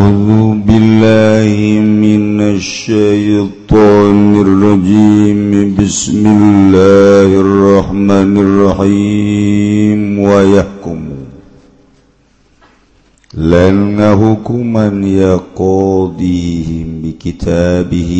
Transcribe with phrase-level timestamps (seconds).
[0.00, 5.76] أعوذ بالله من الشيطان الرجيم.
[5.80, 10.18] بسم الله الرحمن الرحيم.
[10.18, 11.00] ويحكم.
[13.34, 18.12] لأنهكما يقاضيهم بكتابه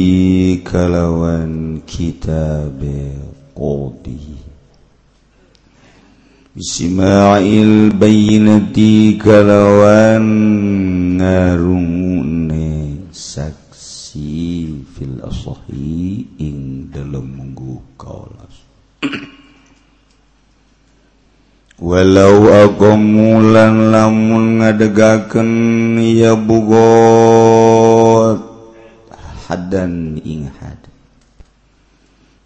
[0.73, 3.11] كلوان كتاب
[3.57, 4.40] قاضيه.
[6.61, 10.27] Ismail bainati kalawan
[11.17, 18.53] ngarungune saksi fil asahi ing dalem munggu kaulas
[21.81, 28.37] Walau agomulan lamun ngadegaken ya bugot
[29.49, 30.90] hadan ing had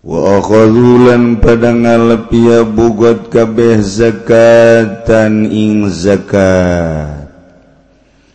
[0.04, 7.24] Walan pada ngalepia bugot kabeh zakatan ing zakat.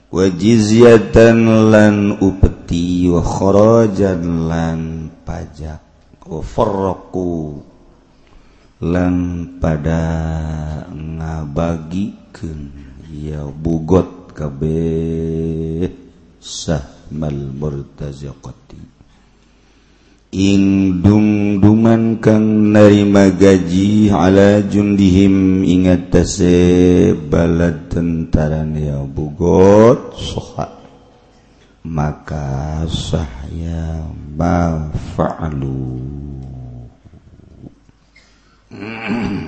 [0.09, 4.79] Wajiziatan lan upeti wakhorojan lan
[5.21, 5.77] pajak.
[6.25, 7.61] Wafarroku
[8.81, 9.15] lan
[9.61, 10.01] pada
[10.89, 12.73] ngabagikan
[13.13, 15.85] ya bugot kabeh
[16.41, 18.98] sahmal murtazaqati.
[20.29, 30.69] ing dungdungan kang narima gaji ala jundihim ingat tase balad tentara ya bugot soha.
[31.81, 34.05] Maka sahya
[34.37, 35.97] ma fa'alu.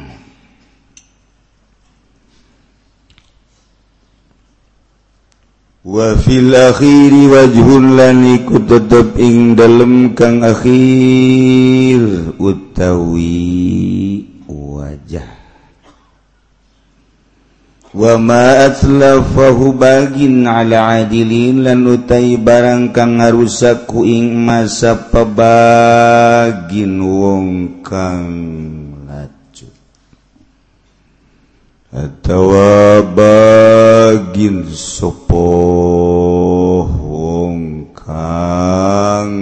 [5.81, 13.49] wafil akhiri wajhullan iku tetep ing dalem kang akhir utawi
[14.45, 15.41] wajah.
[17.91, 27.03] Wa ma atlafahu bagin ala adilin lan utai barang kang ngarusak ku ing masa pabagin
[27.03, 28.80] wong kang
[32.23, 33.83] tawabagin
[34.71, 35.43] sopo
[36.87, 39.35] wong kang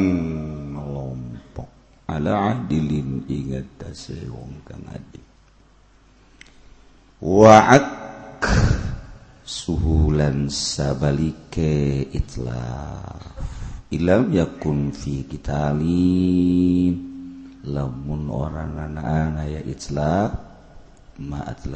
[0.74, 1.70] lompok
[2.10, 5.22] ala adilin ingat tase wong kang adil.
[7.22, 8.42] Wa'ak
[9.46, 13.30] suhulan sabalike itlaf.
[13.94, 16.90] Ilam yakun fi kitali
[17.70, 20.34] lamun orang anak-anak ya itlaf
[21.20, 21.68] ma'at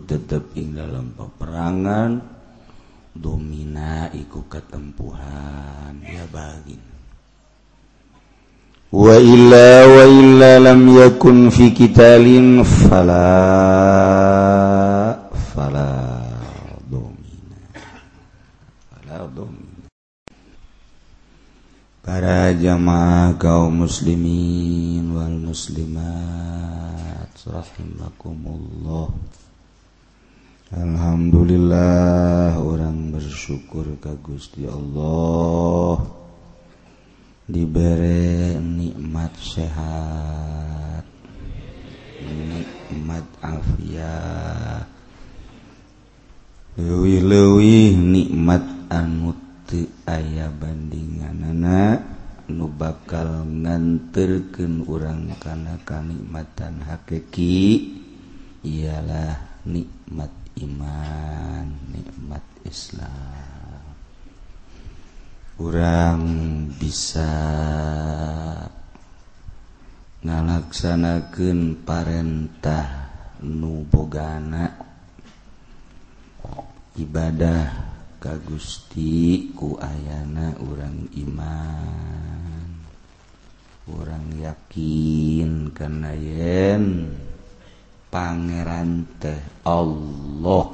[0.00, 2.24] tetep ing dalam peperangan
[3.12, 6.00] domina iku ketempuhan.
[6.08, 6.92] Ya bagin
[8.92, 13.24] wa illa wa illa lam yakun fi kitalin fala
[15.56, 15.88] fala
[16.84, 17.56] domina.
[18.92, 19.88] Fala domina.
[22.04, 29.08] Para jamaah kaum muslimin wal muslimat rahimakumullah.
[30.72, 36.00] Alhamdulillah orang bersyukur ka Gusti Allah.
[37.44, 41.04] Diberi nikmat sehat
[42.24, 44.88] nikmat afiat.
[46.80, 49.36] Lewi lewi nikmat anu
[49.68, 52.00] teu aya bandinganana
[52.48, 57.92] nu bakal nganterkeun urang kana kanikmatan hakiki.
[58.64, 63.82] Ialah nikmat iman nikmat Islam.
[65.56, 66.22] Kurang
[66.74, 67.34] bisa
[70.22, 72.88] ngalaksanakan parentah
[73.42, 74.70] nubogana
[76.98, 82.68] ibadah ka Gusti ku ayana orang iman.
[83.90, 87.10] Orang yakin karena yen
[88.12, 90.68] Pangeran teh Allah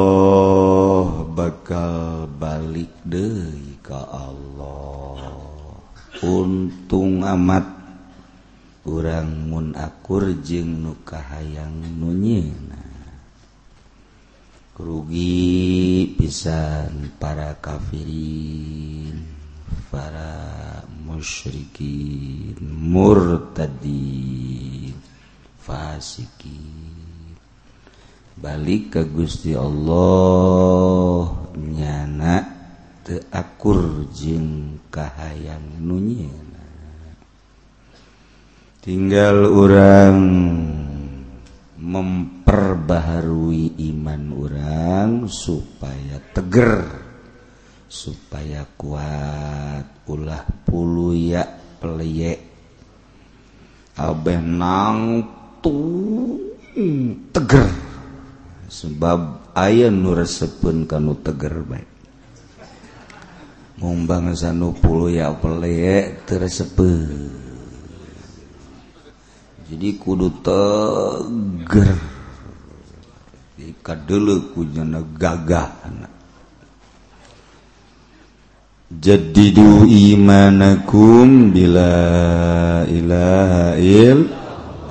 [1.31, 5.31] bakal balik deh ke Allah.
[6.25, 7.65] Untung amat
[8.89, 12.84] orang munakur jeng nuka hayang nunyina
[14.75, 19.23] rugi pisan para kafirin
[19.87, 22.59] para musyrikin
[22.91, 23.31] murtadin
[25.63, 27.07] fasikin.
[28.35, 32.43] Balik ke Gusti Allah nyana
[33.07, 36.65] teakur jeung kahayang nunyena
[38.83, 40.19] tinggal orang
[41.85, 46.81] memperbaharui iman orang supaya teger
[47.85, 50.09] supaya kuat.
[50.09, 51.45] Ulah puluya
[51.77, 52.39] peleyek
[54.01, 55.21] abenang
[55.61, 56.41] tuh
[56.73, 57.69] hmm, teger.
[58.65, 61.93] Sebab ayah nu resepun kanu teger baik.
[63.77, 67.44] Mumbang sanu puluya peleyek teresepeun
[69.69, 71.93] jadi kudu teger.
[73.85, 75.69] Kunyana gagah
[78.85, 81.93] jadi du imanakum bila
[82.85, 83.73] ilaha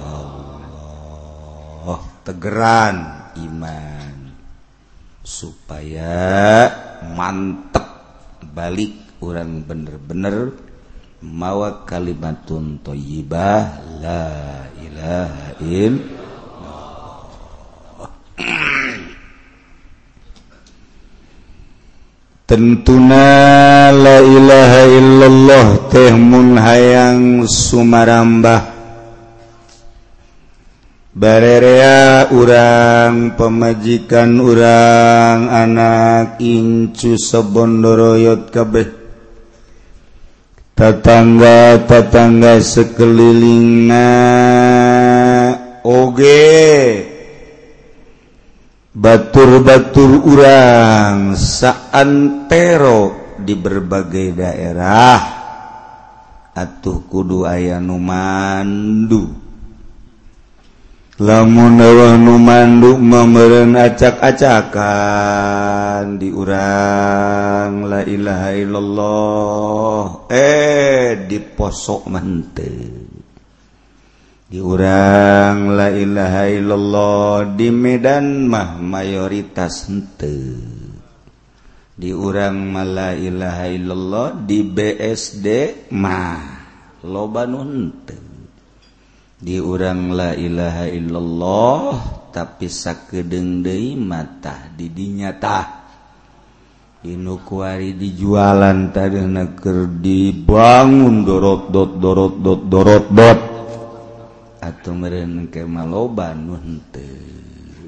[0.02, 2.96] Allah tegeran
[3.38, 4.14] iman.
[5.24, 6.68] Supaya
[7.14, 7.86] mantep
[8.50, 10.52] balik orang bener-bener.
[11.24, 14.24] mawa kalimatun thayyibah la
[14.76, 16.14] ilaha illallah
[22.44, 28.76] Tentuna la ilaha illallah teh mun hayang sumarambah.
[31.16, 39.03] Barerea urang pemajikan urang anak incu sebondoroyot kabeh.
[40.74, 44.08] tatangga tatangga sekelilingna.
[45.86, 47.14] Oge.
[48.94, 55.18] Batur-batur urang saantero di berbagai daerah.
[56.54, 59.43] Atuh kudu aya numandu
[61.22, 61.78] lamun
[62.26, 64.82] nu manduk memeren acak-acakan
[66.18, 73.06] diurang la ilaha illallah eh diposok mantel
[74.50, 80.34] diurang la ilaha illallah di Medan mah mayoritas hente
[81.94, 85.46] diurang mala ilaha illallah di BSD
[85.94, 86.42] mah
[87.06, 88.33] loba nu henteu
[89.44, 91.92] diurang la ilaha illallah
[92.32, 95.84] tapi sakedengdei mata didinyata
[97.04, 99.20] Inukuari dijualan tadi
[99.60, 103.40] keur dibangun dorot dot dorot dot dorot dot
[104.64, 107.04] atau meren ke maloban nuhente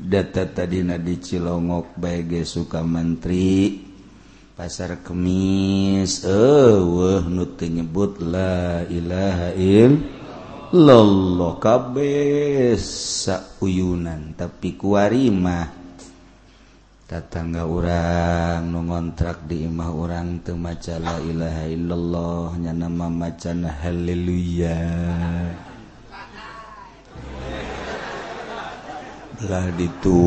[0.05, 3.89] data tadi di Cilongok bagai suka menteri.
[4.53, 10.26] Pasar kemis eh wah nute nyebut la ilaha illallah
[10.75, 12.75] lolo kabe
[13.63, 15.71] uyunan tapi kuarimah
[17.07, 24.83] tatangga urang nu ngontrak di imah urang teu maca la ilaha illallah nama macan haleluya.
[29.37, 30.21] Lah itu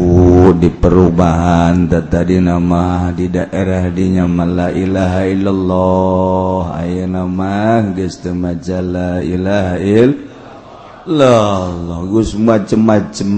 [0.55, 6.79] di perubahan tadi nama di daerah dinya la ilaha illallah.
[6.79, 10.28] Ayeuna mah geus teu maca la ilaha illallah
[11.09, 13.31] logus macem-macem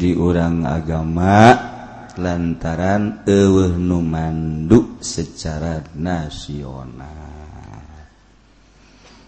[0.00, 1.52] di orang agama
[2.16, 7.04] lantaran ewe numandu secara nasional.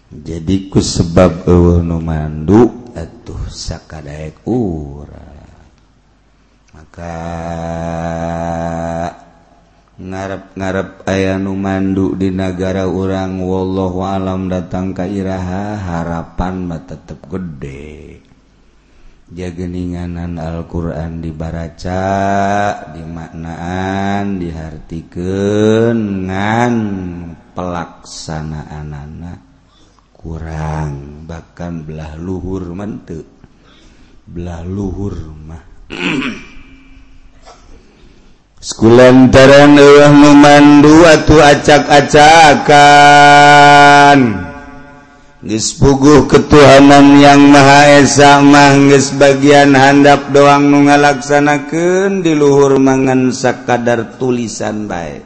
[0.09, 5.61] Jadi ku sebab ewe numandu atuh sakadaek urang.
[6.73, 7.13] Maka
[9.99, 18.23] ngarep-ngarep aya nu mandu di negara orang walllahu alam datang kairaha harapan mah tetep gede.
[19.29, 22.01] Jageninganan Alquran dibaraca
[22.95, 26.75] dimaknaan dihartikeun ngan
[27.53, 29.39] pelaksanaan anak
[30.15, 31.27] kurang.
[31.29, 33.27] Bahkan belah luhur mentuk
[34.25, 35.63] belah luhur mah.
[38.59, 42.59] Skulantaran Allah memandu atau acak-acakan
[45.39, 53.31] Gespuguh ketuhanan yang Maha Esa mah geus bagian handap doang nu ngalaksanakeun di luhur mangan
[53.31, 55.23] sakadar tulisan baik.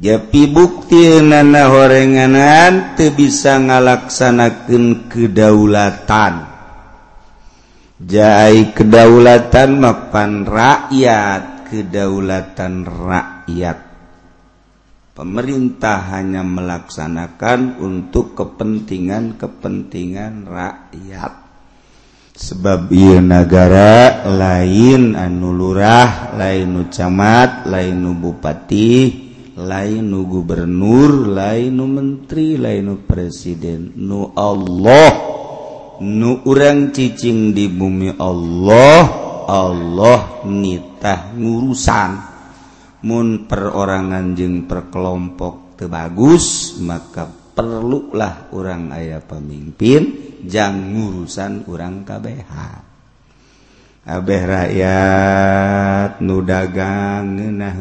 [0.00, 6.48] Japi bukti nana horenganan teu bisa ngalaksanakeun kedaulatan.
[8.00, 13.78] Jai kedaulatan mapan rakyat kedaulatan rakyat.
[15.16, 21.32] Pemerintah hanya melaksanakan untuk kepentingan-kepentingan rakyat.
[22.32, 29.20] Sebab ia negara lain anu lurah lain camat lain bupati
[29.52, 33.92] lain nu gubernur lain nu menteri lain nu presiden.
[34.00, 35.12] Nu Allah
[36.00, 42.10] nu urang ccing di bumi Allah Allah nitah ngurusan.
[43.02, 52.52] Mun perorangan jeung perkelompok tebagus maka perlulah orang ayah pemimpin jang ngurusan orang KBH
[54.02, 57.78] Abeh rakyat nudagang ngeunah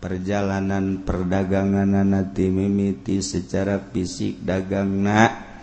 [0.00, 5.55] perjalanan perdagangan nanti mimiti secara fisik dagang nak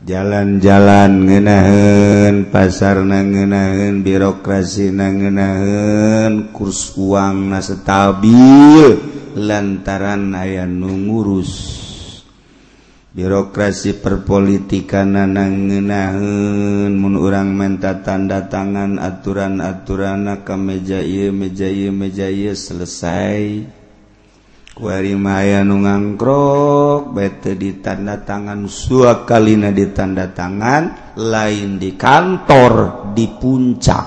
[0.00, 8.96] jalan-jalan ngenaun pasar nangenaun birokrasi nangenaun kurs uang na stabil
[9.36, 11.52] lantaran aya nu ngurus.
[13.10, 22.30] Birokrasi perpolitikan nangenaun mun urang menta tanda tangan aturan-aturan ke meja ieu meja ieu meja
[22.30, 23.79] ieu selesai.
[24.80, 33.04] Warimaya nu ngangkrok bete di tanda tangan sua kalina di tanda tangan lain di kantor
[33.12, 34.06] di puncak.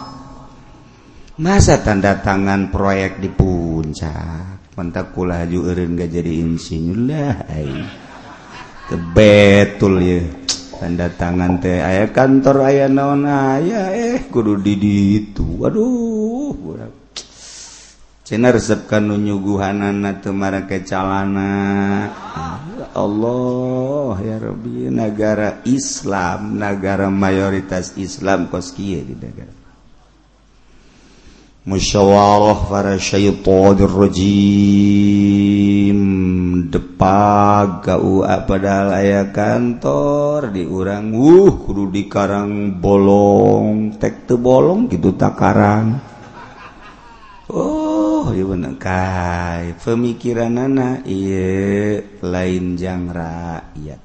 [1.38, 4.74] Masa tanda tangan proyek di puncak.
[4.74, 7.38] Mentak kula haju eureun gak jadi insinyur lah.
[9.14, 10.26] betul ya.
[10.82, 15.70] Tanda tangan teh aya kantor aya naon aya eh kudu di ditu.
[15.70, 17.03] Aduh, budak.
[18.42, 21.54] resepkan nunyuguhananamara kecalana
[22.94, 29.54] Allah ya Rabbi negara Islam negara mayoritas Islam koski di negara.
[31.64, 34.30] Musyawarah para syaitanir rajim
[36.68, 43.96] depag KUA padahal aya kantor di urang wuh kudu di karang bolong.
[43.96, 46.13] Tek teu bolong gitu takarang
[47.54, 48.34] Oh
[48.82, 50.58] kai pemikiran
[52.26, 54.02] lain jang rakyat.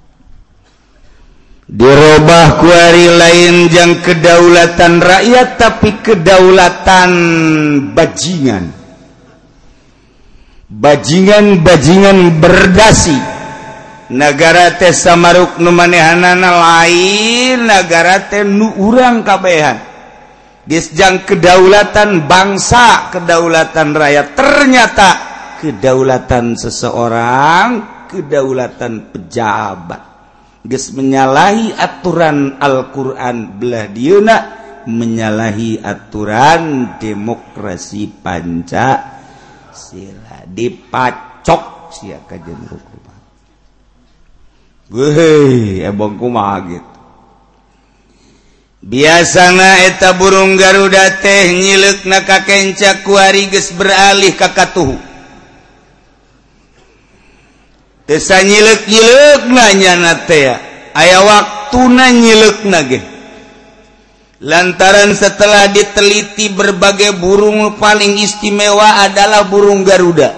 [1.69, 7.11] Dirubah kuari lainjang kedaulatan rakyat tapi kedaulatan
[7.93, 8.64] bajingan.
[10.69, 13.17] Bajingan-bajingan berdasi.
[14.12, 19.88] Negara teh samaruk numanehanana lain negara teh nu urang kabehan.
[20.68, 25.10] disjang kedaulatan bangsa kedaulatan rakyat ternyata
[25.64, 30.08] kedaulatan seseorang kedaulatan pejabat
[30.68, 34.37] Ges menyalahi aturan Alquran belah diuna
[34.84, 39.16] menyalahi aturan demokrasi panca
[39.72, 43.20] sila dipacok sia kajian hukuman.
[44.92, 46.98] Wih, ebong eh, kumaha gitu.
[48.78, 54.94] Biasana eta burung Garuda teh nyilek na kakenca kuari geus beralih ka katuhu
[58.06, 58.87] Tesa nyilek
[59.50, 60.54] nanya na teh
[60.94, 63.00] aya waktuna na nyilek ge
[64.38, 70.30] Lantaran setelah diteliti berbagai burung paling istimewa adalah burung Garuda.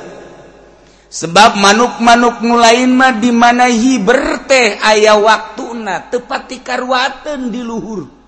[1.13, 8.20] Sebab manuk-manuk nulain mah dimana hiber teh aya waktuna tepati karwaten di luhur.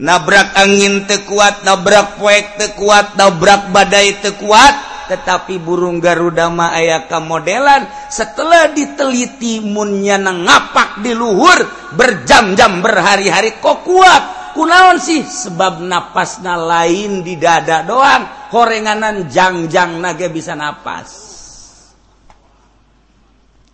[0.00, 8.70] nabrak angin tekuat nabrak poek tekuat nabrak badai tekuat tetapi burung Garudama aya modelan setelah
[8.70, 11.66] diteliti munnya ngapak di luhur
[11.98, 14.54] berjam-jam berhari-hari kok kuat.
[14.54, 15.26] Kunaon sih?
[15.26, 18.54] Sebab napasna lain di dada doang.
[18.54, 21.10] Horenganan jangjang naga bisa napas.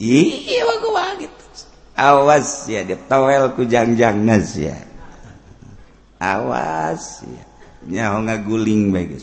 [0.00, 1.45] Iya, gua gitu.
[1.97, 4.76] Awas ya, ditawel ku jangjang nas ya.
[6.18, 9.16] awasnya oh, ngaguling baik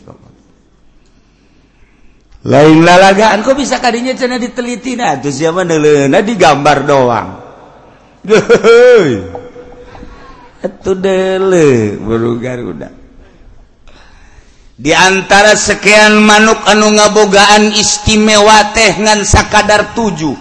[2.43, 4.99] lain lalagaan kok bisa kadinya cina diteliti?
[4.99, 7.29] Nah tuh siapa nelena digambar doang.
[10.67, 12.91] Itu dele baru garuda.
[14.75, 20.35] Di antara sekian manuk anu ngabogaan istimewa teh ngan sakadar tujuh.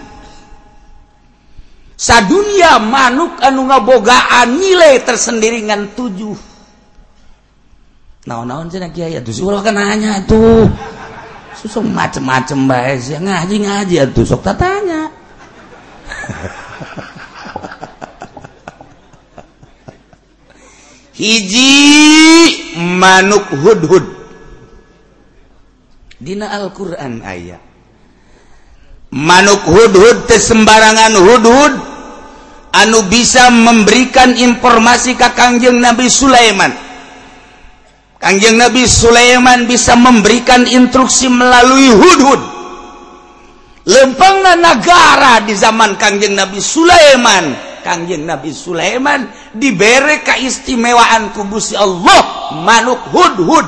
[1.96, 6.36] sadunia manuk anu ngabogaan nilai tersendiri ngan tujuh.
[8.22, 9.34] Naon-naon cina kiai atuh?
[9.34, 10.70] Sih kan nanya tuh
[11.58, 13.18] susah macem-macem bae sih.
[13.18, 15.10] Ngaji ngaji atuh sok tatanya.
[21.18, 21.74] Hiji
[22.78, 24.06] manuk hudhud.
[26.22, 27.71] Dina Al-Qur'an ayat
[29.12, 31.74] manuk hudhud ke sembarangan hudhud.
[32.72, 36.72] Anu bisa memberikan informasi ke Kangjeng Nabi Sulaiman.
[38.16, 42.40] Kangjeng Nabi Sulaiman bisa memberikan instruksi melalui hudhud.
[43.84, 47.52] Lempengna negara di zaman Kangjeng Nabi Sulaiman.
[47.84, 53.66] Kangjeng Nabi Sulaiman diberre keistimewaan kubusi Allah manuk hudhud.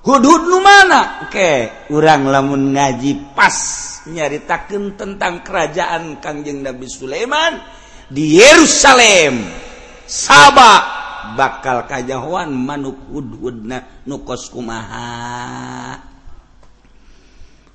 [0.00, 1.22] Hudhud nu mana?
[1.28, 1.56] Oke okay.
[1.92, 3.89] urang lamun ngaji pas.
[4.08, 7.60] nyaritakan tentang kerajaan Kangjeng Nabi Sulaiman
[8.08, 9.44] di Yerusalem.
[10.08, 10.80] Sabah
[11.36, 16.00] bakal kajjahuan manuk hudhudna nukos kumaha?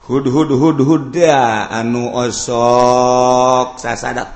[0.06, 3.82] Hudhud hudhuda anu osok.
[3.82, 4.34] Sasada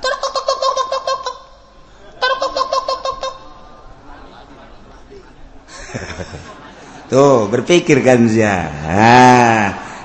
[7.10, 8.70] tuh berpikir kan ya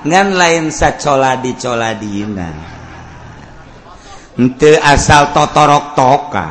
[0.06, 2.48] ngan lain sacola dicola dina
[4.38, 6.48] ente asal totorok toka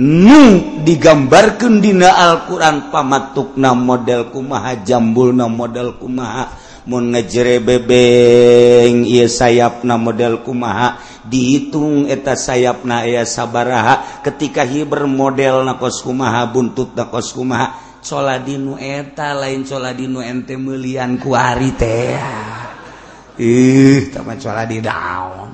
[0.00, 0.42] nu
[0.82, 6.50] digambarkan dina Alquran pamatukna model kumaha jambulna model kumaha
[6.84, 15.64] mun ngejere bebeng ieu sayapna model kumaha dihitung eta sayapna aya sabaraha ketika hiber model
[15.64, 22.20] nakos kumaha buntut nakos kumaha soladinu eta lain soladinu ente melian kuari teh.
[23.40, 25.50] Ih tamat soladi daun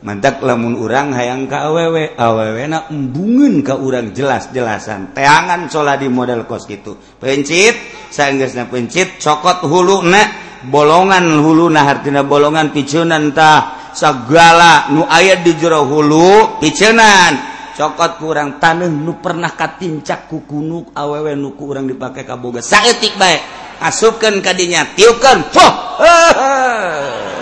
[0.00, 5.16] mantak lamun urang hayang ka awewe awewe na embungin ka urang jelas-jelasan.
[5.16, 7.76] Teangan soladi model kos gitu pencit
[8.12, 10.20] saenggeusna pencit cokot hulu na
[10.68, 13.80] bolongan hulu na hartina bolongan picunan tah.
[13.90, 17.49] Segala nu ayat di jero hulu picunan
[17.80, 23.40] cokot kurang tanah nu pernah katincak kukunuk awewe nuku orang dipakai kaboga saetik baik
[23.80, 25.72] asupkan kadinya tiukan fuh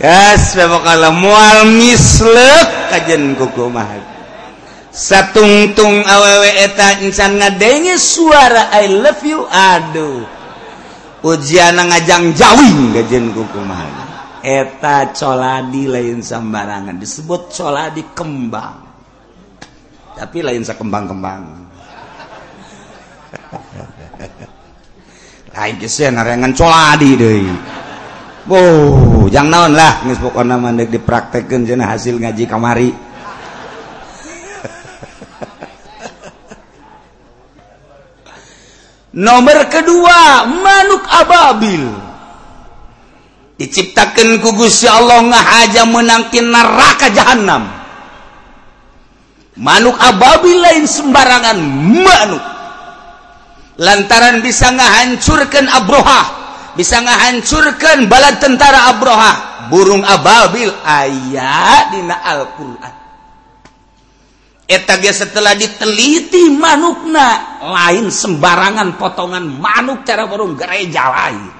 [0.00, 4.00] Yes, bebokala mual mislek kajen kuku mah.
[4.88, 10.24] Satungtung awewe eta insan ngadenge suara I love you aduh.
[11.20, 13.60] Ujian ngajang jawing kajen kuku.
[14.40, 16.96] Eta coladi lain sembarangan.
[16.96, 18.90] Disebut coladi kembang.
[20.16, 21.42] Tapi lain sekembang-kembang.
[25.50, 27.42] Lain kisah narengan coladi deh.
[28.50, 30.06] Oh jangan naonlah
[30.46, 32.90] nama dipraktekkan jena hasil ngaji kamari.
[39.26, 42.09] Nomor kedua manuk ababil
[43.60, 47.68] diciptakan kugusya Allah ngahaja menangkin neraka jahanam
[49.60, 51.58] manuk ababil lain sembarangan
[52.00, 52.44] manuk.
[53.80, 56.40] Lantaran bisa ngahancurkan abroha
[56.78, 59.32] bisa ngahancurkan bala tentara abroha.
[59.70, 62.94] Burung ababil ayat dina Al-Quran.
[64.70, 71.59] Etaga setelah diteliti manukna lain sembarangan potongan manuk cara burung gereja lain.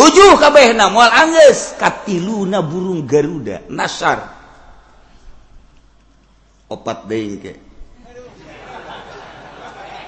[0.00, 1.76] tujuh kabeh na mual angges.
[1.76, 3.60] Katiluna burung garuda.
[3.68, 4.24] Nasar.
[6.72, 7.52] Opat deui ge.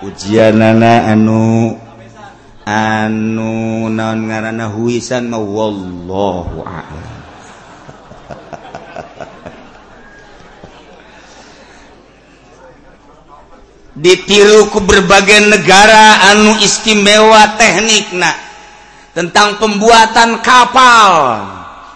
[0.03, 1.77] Ujianana anu
[2.67, 5.39] anu naon ngaranna huisan mah?
[5.43, 7.13] Wallahu a'lam.
[14.03, 18.52] Ditiru ku berbagai negara anu istimewa teknikna.
[19.13, 21.13] Tentang pembuatan kapal.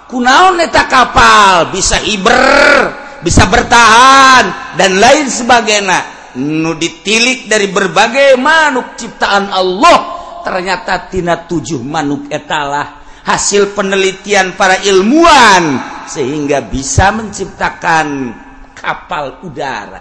[0.07, 1.75] Kunaon eta kapal?
[1.75, 2.95] Bisa iber
[3.27, 6.15] bisa bertahan dan lain sebagainya.
[6.37, 9.99] Nu ditilik dari berbagai manuk ciptaan Allah.
[10.47, 18.31] Ternyata tina tujuh manuk etalah hasil penelitian para ilmuwan sehingga bisa menciptakan
[18.79, 19.99] kapal udara.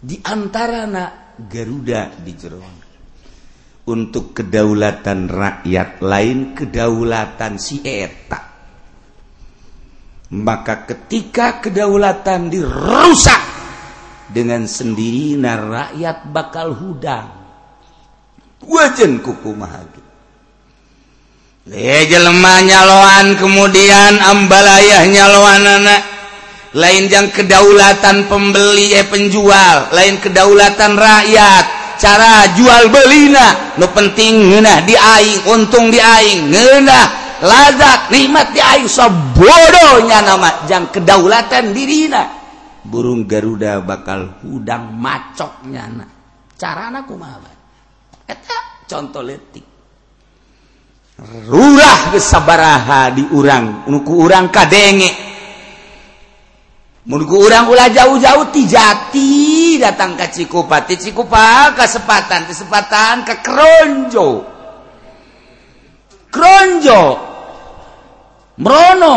[0.00, 0.88] Di antara
[1.36, 2.79] Garuda di Jeron
[3.88, 8.40] untuk kedaulatan rakyat lain kedaulatan si eta.
[10.30, 13.42] Maka ketika kedaulatan dirusak
[14.30, 17.28] dengan sendiri nah rakyat bakal hudang.
[18.62, 19.50] Wajan kuku
[22.20, 26.02] lemah nyaloan kemudian ambalayah nyaloan anak.
[26.70, 29.90] Lain yang kedaulatan pembeli eh penjual.
[29.90, 37.00] Lain kedaulatan rakyat cara jual belina nu penting ngena diaing untung diaing ngena
[37.44, 42.40] lazat nikmat diaing sabodohnya nama jang kedaulatan dirina.
[42.80, 46.06] Burung Garuda bakal hudang macoknya na
[46.56, 47.52] carana kumaha?
[48.24, 49.68] Eta contoh letik
[51.20, 55.29] rurah gesabaraha di urang nuku urang kadenge.
[57.00, 64.44] Munku urang ulah jauh-jauh ti jati datang ke Cikupati Cikupa kesempatan kesempatan ke Kronjo.
[66.28, 67.02] Kronjo.
[68.60, 69.16] Merono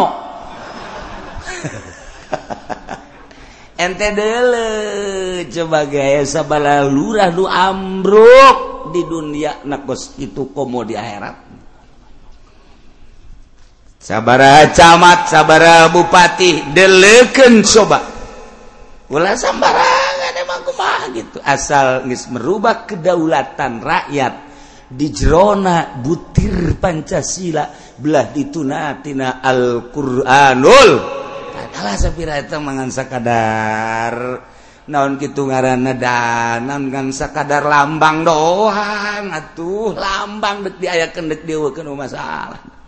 [3.83, 4.67] ente dele
[5.51, 11.42] coba gaya sabala lurah lu ambruk di dunia nakos itu komo di akhirat.
[14.03, 17.99] sabara camat sabara Bupati deleken coba.
[19.07, 21.39] Ulah sembarangan emang kumaha gitu.
[21.39, 24.33] Asal ngis merubah kedaulatan rakyat
[24.91, 30.91] di jerona butir Pancasila belah dituna tina Al-Qur'anul.
[31.53, 34.15] Adalah sapira eta mangan sakadar
[34.83, 39.93] naon kitu ngaranna danan ngan sakadar lambang doang atuh.
[39.95, 42.82] Lambang deuk diayakeun deuk dieukeun masalah.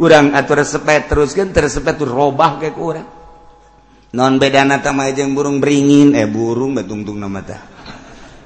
[0.00, 3.08] urang atur sepet teruskan tersepet robah ke urang.
[4.16, 7.58] Non bedana tamajeng burung beringin eh burung betungtung nama ta.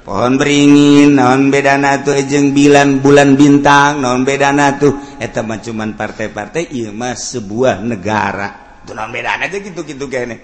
[0.01, 5.61] pohon beringin non bedana tuh ejeng bilan bulan bintang non bedana tuh eh, eta mah
[5.61, 8.83] cuman partai-partai ieu mah sebuah negara.
[8.83, 10.37] Tuh non bedana aja gitu-gitu kene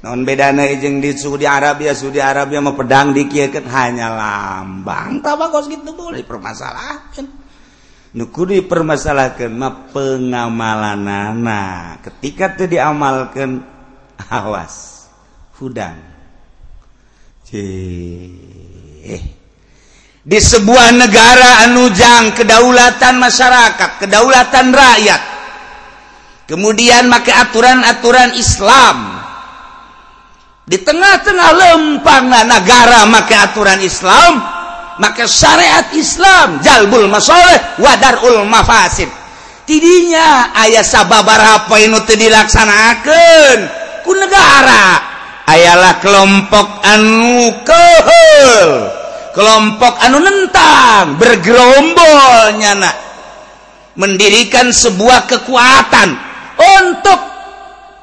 [0.00, 5.20] non bedana ejeng di Saudi Arabia Saudi Arabia mah pedang dikieu hanya lambang.
[5.20, 7.43] Tabakos gitu boleh permasalahan
[8.14, 11.62] nuku dipermasalahkan mah pengamalanana
[12.00, 13.66] ketika teu diamalkan
[14.30, 15.06] awas.
[15.58, 15.98] Hudang.
[20.24, 25.22] Di sebuah negara anujang kedaulatan masyarakat kedaulatan rakyat.
[26.50, 29.22] Kemudian maka aturan-aturan Islam.
[30.64, 34.53] Di tengah-tengah lempangan negara maka aturan Islam
[35.00, 39.10] maka syariat Islam jalbul masoleh wadar ul mafasid.
[39.64, 43.58] Tidinya ayah sababarapa inu teu dilaksanakeun
[44.04, 45.00] ku negara
[45.48, 48.92] ayalah kelompok anu keheul
[49.32, 52.92] kelompok anu nentang bergerombol nyana
[53.96, 56.08] mendirikan sebuah kekuatan
[56.60, 57.20] untuk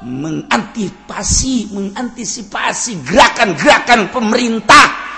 [0.01, 5.10] mengantisipasi mengantisipasi gerakan-gerakan pemerintah.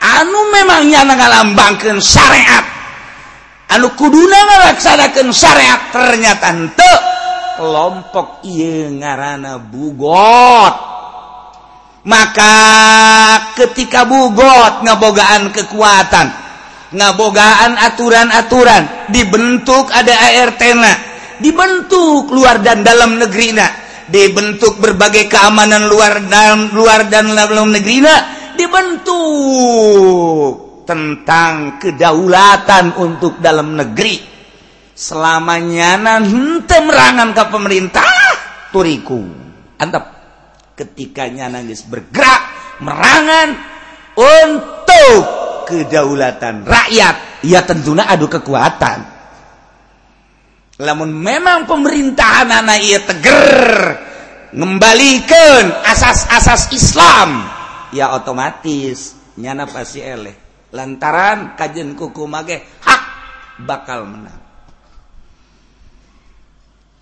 [0.00, 2.64] anu memangnya ngalambangkan syariat?
[3.70, 5.80] Anu kuduna melaksanakan syariat?
[5.94, 6.92] Ternyata ente
[7.60, 10.74] kelompok iya ngarana bugot.
[12.00, 12.56] Maka
[13.60, 16.50] ketika bugot ngabogaan kekuatan
[16.90, 20.92] ngabogaan aturan-aturan dibentuk ada ART na
[21.38, 23.66] dibentuk luar dan dalam negeri na
[24.10, 28.14] dibentuk berbagai keamanan luar dan luar dan dalam negeri na
[28.60, 30.44] dibentuk
[30.84, 34.28] tentang kedaulatan untuk dalam negeri.
[34.92, 38.04] Selamanya nanti merangan ke pemerintah
[38.68, 39.24] turiku.
[39.80, 40.12] Antap
[40.76, 42.42] ketikanya nangis bergerak
[42.84, 43.48] merangan
[44.12, 45.20] untuk
[45.64, 49.08] kedaulatan rakyat ya tentunya adu kekuatan.
[50.80, 53.56] Namun memang pemerintahan anak ia teger
[54.52, 57.59] ngembalikan asas-asas Islam
[57.94, 60.34] ya otomatis nyana pasti eleh.
[60.70, 63.02] Lantaran kajian kuku mage hak
[63.66, 64.40] bakal menang.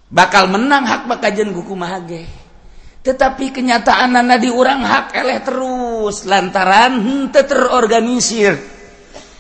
[0.09, 2.49] Bakal menang hak bakajan guku mahage
[3.09, 6.29] tetapi kenyataan nana di orang hak eleh terus.
[6.29, 8.53] Lantaran hente terorganisir.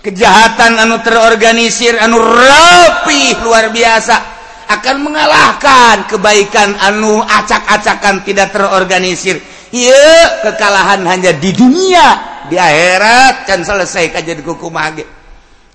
[0.00, 4.40] Kejahatan anu terorganisir anu rapi luar biasa.
[4.72, 9.40] Akan mengalahkan kebaikan anu acak-acakan tidak terorganisir
[9.72, 12.06] Iya kekalahan hanya di dunia.
[12.48, 15.18] Di akhirat kan selesai aja di kuku mage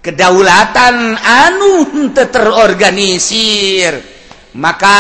[0.03, 1.73] kedaulatan anu
[2.11, 4.13] terorganisir.
[4.53, 4.99] Maka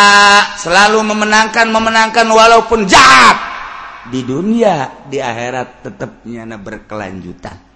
[0.57, 3.53] selalu memenangkan memenangkan walaupun jahat.
[4.09, 7.73] Di dunia di akhirat tetapnya berkelanjutan.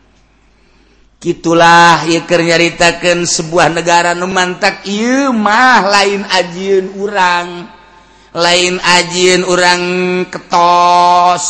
[1.17, 4.85] Gitulah Iker nyaritakan sebuah negara numantak
[5.33, 7.49] mah lain ajun urang.
[8.37, 9.81] lain ajin orang
[10.29, 11.45] ketos.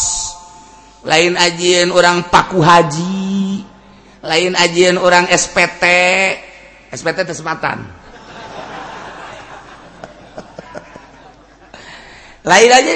[1.04, 3.64] Lain ajin orang paku haji.
[4.24, 5.84] Lain ajin orang SPT
[6.88, 7.98] SPT kesempatan
[12.48, 12.92] lain aja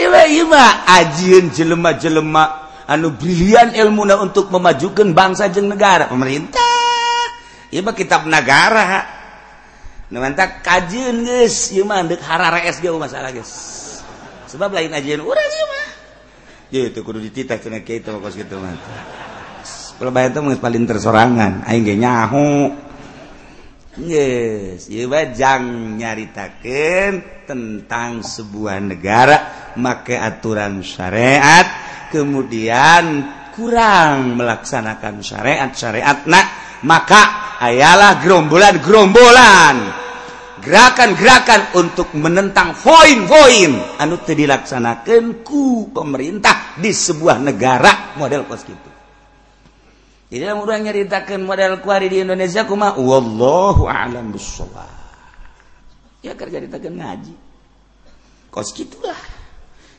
[0.96, 2.44] ajin jelema-jelema
[2.88, 6.08] anu brilian ilmuna untuk memajukan bangsa jeng negara.
[6.08, 6.72] Pemerintah.
[7.72, 9.20] Ima kitab negara
[10.12, 13.81] Numantak kajian guys, ima dek harara SGU masalah guys.
[14.52, 15.88] sebab lain ajian urang ieu mah.
[16.72, 18.76] Ya itu kudu dititah cina kita kos gitu mah.
[19.96, 21.64] Pelebayan tuh paling tersorangan.
[21.64, 22.76] Aing ge nyaho
[24.00, 29.38] yes ieu bajang nyaritakeun tentang sebuah negara
[29.76, 31.68] make aturan syariat
[32.08, 36.42] kemudian kurang melaksanakan syariat syariatna
[36.88, 39.76] maka ayalah gerombolan gerombolan
[40.62, 48.92] gerakan-gerakan untuk menentang poin-poin anu dilaksanakan ku pemerintah di sebuah negara model kos gitu
[50.32, 54.88] jadi mudah nyeritakan model kuari di Indonesia kuma wallahu a'lam bissawab.
[56.24, 57.36] Ya kerja ditakan ngaji.
[58.48, 59.20] Kos gitulah.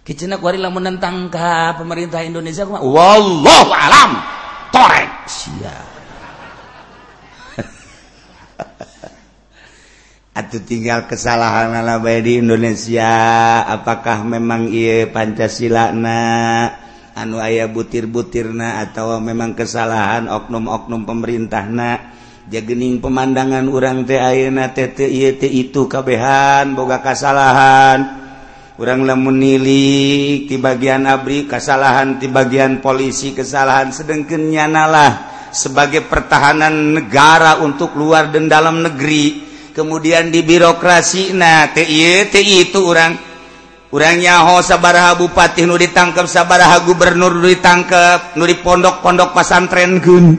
[0.01, 4.11] Kicina kuari lah menentang ke pemerintah Indonesia kuma wallahu a'lam.
[4.73, 5.92] Torek siap.
[10.33, 13.05] Atuh tinggal kesalahan alabai di Indonesia
[13.69, 16.19] Apakah memang iya Pancasila na
[17.13, 22.17] anu ayah butir-butirna atau memang kesalahan oknum-oknum pemerintahna?
[22.49, 24.17] Jagening pemandangan urang teh
[25.53, 28.25] itu kabehan boga kesalahan
[28.81, 35.13] lamun nilik di bagian abri kesalahan di bagian polisi kesalahan sedangkan nyanalah
[35.53, 39.52] sebagai pertahanan negara untuk luar dan dalam negeri.
[39.73, 43.17] kemudian di birokrasi nah itu orang
[43.93, 50.37] orangnya ho sabaraha Bupati Nu ditangkap sabaraha Gubernur ditangkap Nuri pondok-pondok pasantren Gun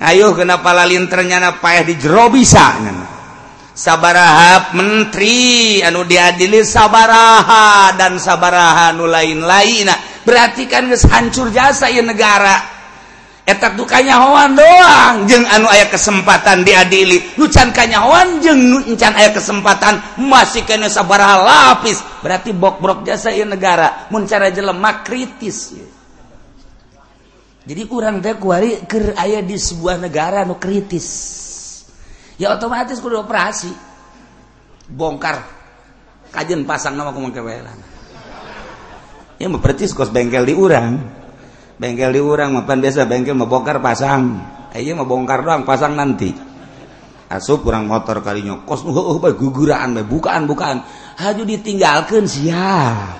[0.00, 2.72] Ayo kenapa lalinternyana payah di jero bisa
[3.80, 9.88] sabarahap Menteri anu diadili sabaraha dan sabaraha nu lain-lain.
[9.88, 12.79] Nah berarti kan hancur jasa ya negara.
[13.50, 15.14] etak dukanyawan doang.
[15.26, 21.98] Jeung anu aya kesempatan diadili lucan kanyawan jeng encan aya kesempatan masih kena sabaraha lapis.
[22.22, 24.06] Berarti bok-brok jasa ieu negara.
[24.14, 25.74] Mun cara jelema kritis.
[25.74, 25.86] Ya.
[27.60, 31.06] jadi urang teh kuari keur aya di sebuah negara nu kritis.
[32.38, 33.70] Ya otomatis kudu operasi.
[34.90, 35.42] Bongkar.
[36.30, 37.90] Kajen pasang nama kumaha kewelan
[39.40, 41.00] ya berarti kos bengkel di urang.
[41.80, 44.36] bengkel di urang mapan biasa bengkel mau bongkar pasang.
[44.70, 46.28] Aja mau bongkar doang pasang nanti.
[47.30, 50.84] Asup kurang motor kalinya kos uh, oh, uh, guguraan bukaan bukaan.
[51.16, 53.16] Haju ditinggalkan sia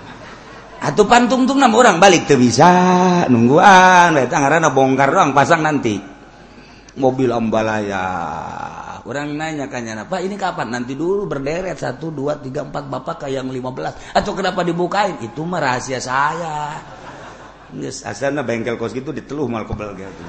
[0.80, 2.68] atau pantung-tung nama orang balik tuh bisa.
[3.32, 5.96] Nungguan be tangarana bongkar doang pasang nanti.
[7.00, 8.04] Mobil ambalaya
[9.06, 10.68] orang nanya kanya apa ini kapan?
[10.74, 13.96] Nanti dulu berderet satu dua tiga empat bapak kayak yang lima belas.
[14.12, 15.16] Atau kenapa dibukain?
[15.22, 16.76] Itu mah rahasia saya.
[17.78, 20.22] Yes, asana bengkel kos gitu diteluh mal kebel gitu.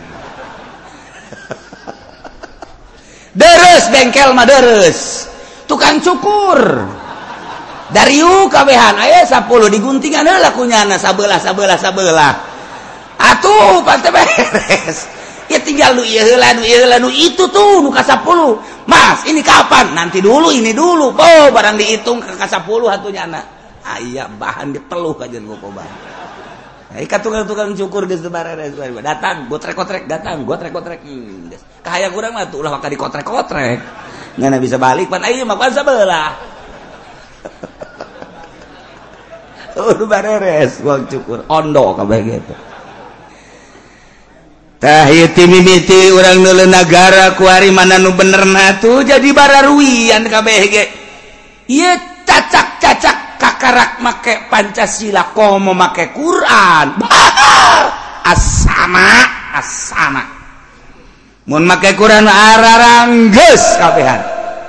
[3.41, 5.25] deres bengkel mah deres.
[5.65, 6.85] Tukang cukur.
[7.91, 12.33] Dari kabehan aya 10 diguntingan eh, heula kunyana sabelah sabelah sabelah.
[13.19, 14.97] Atuh pasti beres.
[15.51, 18.87] Ya tinggal nu ieu heula nu ieu heula nu itu tuh nu ka 10.
[18.87, 19.91] Mas, ini kapan?
[19.91, 21.11] Nanti dulu ini dulu.
[21.11, 23.45] Oh, barang dihitung ka 10 hatunya anak.
[23.99, 26.10] iya bahan diteluh kajian gopoban.
[26.99, 32.59] Ikat tukang-tukang cukur geus datang gue trek-kotrek datang gue trek-kotrek hmm, kaya kurang mah tuh
[32.59, 33.79] ulah maka dikotrek-kotrek.
[34.35, 36.31] Nggak bisa balik pan ayo mah pan sebelah
[39.95, 41.47] udah beres uang cukur.
[41.47, 42.55] Ondo kabeh gitu.
[44.81, 50.59] Tah ieu mimiti urang nule negara kuari mana nu bener na tuh jadi bararuian kabeh
[50.67, 50.85] ge.
[51.71, 51.93] Ieu
[52.27, 57.01] cacak-cacak kakarak make Pancasila komo make Quran?
[58.21, 59.09] Asama
[59.57, 60.21] asama
[61.49, 64.21] mun make Quran araranggeus kapehan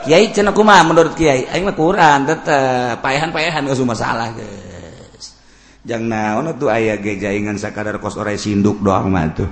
[0.03, 1.47] Kiai cenah kumaha menurut Kiai?
[1.47, 5.39] Aing mah Quran tetep paehan-paehan geus masalah geus.
[5.87, 9.47] Jang naon atuh aya ge jaingan sakadar kos ore sinduk doang mah tuh.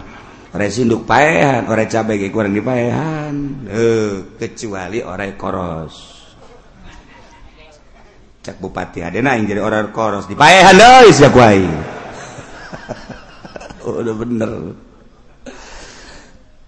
[0.51, 3.35] Ore sinduk paehan ore cabe ge kurang dipaehan
[3.71, 6.20] eh kecuali ore koros.
[8.41, 11.63] cak bupati ada yang jadi orang koros di paehan deui sia kuai.
[13.81, 14.77] Oh, udah bener.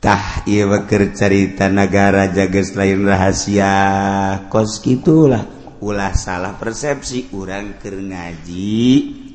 [0.00, 3.76] Tah ieu keur carita nagara jaga lain rahasia.
[4.48, 5.44] Kos gitulah.
[5.84, 7.28] Ulah salah persepsi.
[7.36, 8.80] Urang keur ngaji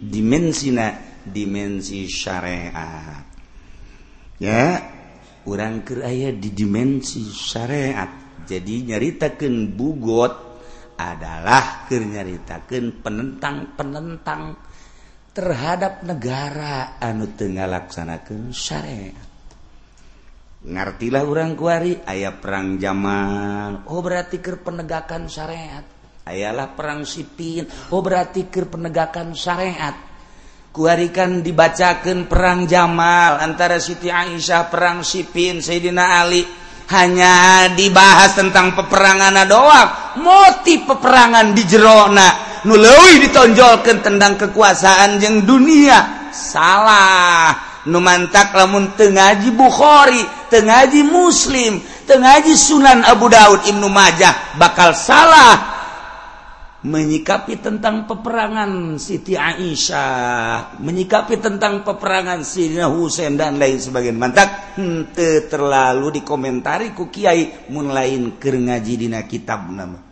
[0.01, 3.25] dimensina dimensi syariat
[4.39, 4.79] ya
[5.43, 8.07] urang keur aya di dimensi syariat
[8.47, 10.46] jadi nyaritakeun bugot
[10.97, 14.57] adalah kenyaritakan penentang-penentang
[15.37, 19.27] terhadap negara anu tengah laksanakan syariat.
[20.65, 25.85] Ngartilah orang kuari ayah perang zaman Oh berarti ke penegakan syariat.
[26.25, 29.93] Ayalah perang sipin Oh berarti ke penegakan syariat.
[30.73, 36.45] Kuarikan dibacakan perang Jamal antara Siti Aisyah perang sipin Sayyidina Ali.
[36.87, 40.19] hanya dibahas tentang peperangan doang.
[40.23, 42.61] Motif peperangan di jerona.
[42.63, 46.31] Nulewi ditonjolkan tentang kekuasaan yang dunia.
[46.31, 47.53] Salah.
[47.87, 50.19] Numantak lamun tengaji Bukhari
[50.51, 55.76] tengaji muslim tengaji Sunan Abu Daud Ibnu Majah bakal salah.
[56.85, 64.13] menyikapi tentang peperangan Siti Aisyah, menyikapi tentang peperangan Sina Husain dan lain sebagainya.
[64.13, 70.05] Mantak, henteu terlalu dikomentari ku kiai mun lain keur ngaji dina kitab nama.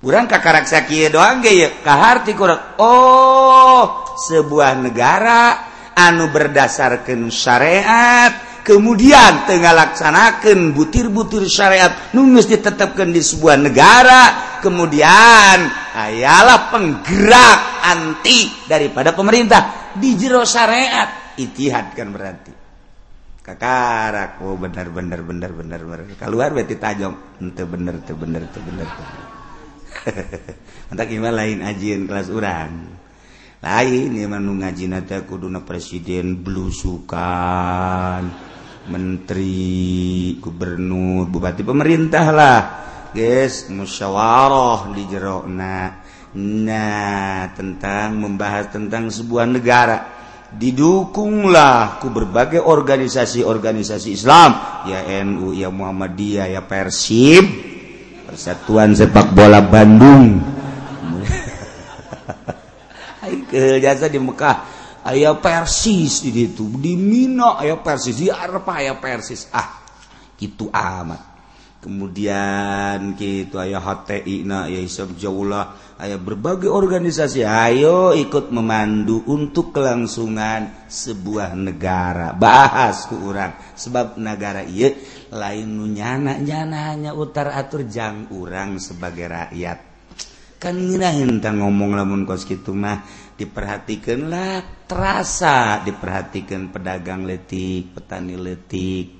[0.00, 2.78] Urang kakarak sakieu doang ge ya, kaharti kurang.
[2.80, 13.62] Oh, sebuah negara anu berdasarkan syariat kemudian tengah laksanakan butir-butir syariat numis ditetapkan di sebuah
[13.62, 14.22] negara
[14.58, 15.58] kemudian
[15.94, 19.94] ah, ayalah penggerak anti daripada pemerintah.
[19.94, 22.50] Di jero syariat itihad kan berarti.
[23.46, 27.14] Kakarak oh bener bener bener bener bener keluar berarti tajam.
[27.38, 28.90] Ente bener te bener te bener
[30.90, 32.98] entah gimana lain ajian kelas urang.
[33.62, 38.22] Lain iman nu ngajina teh kuduna presiden belusukan
[38.86, 42.60] Menteri Gubernur Bupati pemerintah lah.
[43.10, 46.04] Guys musyawarah di jerona.
[46.36, 50.14] Nah tentang membahas tentang sebuah negara.
[50.46, 54.50] Didukunglah ku berbagai organisasi-organisasi Islam.
[54.86, 57.44] Ya NU ya Muhammadiyah ya Persib.
[58.30, 60.38] Persatuan Sepak Bola Bandung.
[63.82, 64.75] Jasa di Mekah.
[65.06, 69.46] ayaah persis di itu di Mino aya persis di Arpa aya persis.
[69.54, 69.86] Ah
[70.34, 71.38] gitu amat.
[71.78, 77.46] Kemudian gitu aya HTIna ya isab jaulah aya berbagai organisasi.
[77.46, 82.34] Ayo ikut memandu untuk kelangsungan sebuah negara.
[82.34, 84.98] Bahas kurang sebab negara iya
[85.30, 89.85] lain nunyana nyana hanya utar atur jang urang sebagai rakyat.
[90.56, 93.04] kanhinang ngomong lamun kos gitu mah
[93.36, 99.16] diperhatikanlah terasa diperhatikan pedagang letik petani letik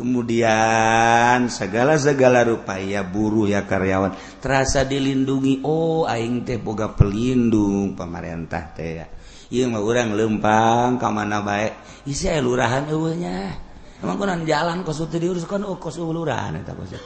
[0.00, 5.60] kemudian segala-segala rupa ya buruh ya karyawan terasa dilindungi.
[5.60, 9.06] Oh aing teh boga pelindung pemerintah teh ya.
[9.52, 11.68] Ieu mah urang lempang ka mana bae.
[12.08, 13.52] Ieu lurahan eueuh nya
[14.00, 16.96] emang kunan jalan kos teu diuruskan oh kos lurahan eta kos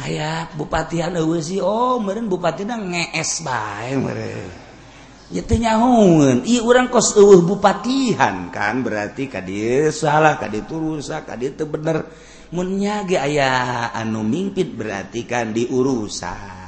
[0.00, 4.50] aya bupatian eueuh oh meureun bupatina ngees bae meureun.
[5.34, 9.40] Nya nyahoeun ieu urang kos eueuh bupatihan kan berarti ka
[9.90, 12.06] salah ka dieu rusak itu teu bener.
[12.54, 16.62] Mun nya ge aya anu mimpit berarti kan diurusan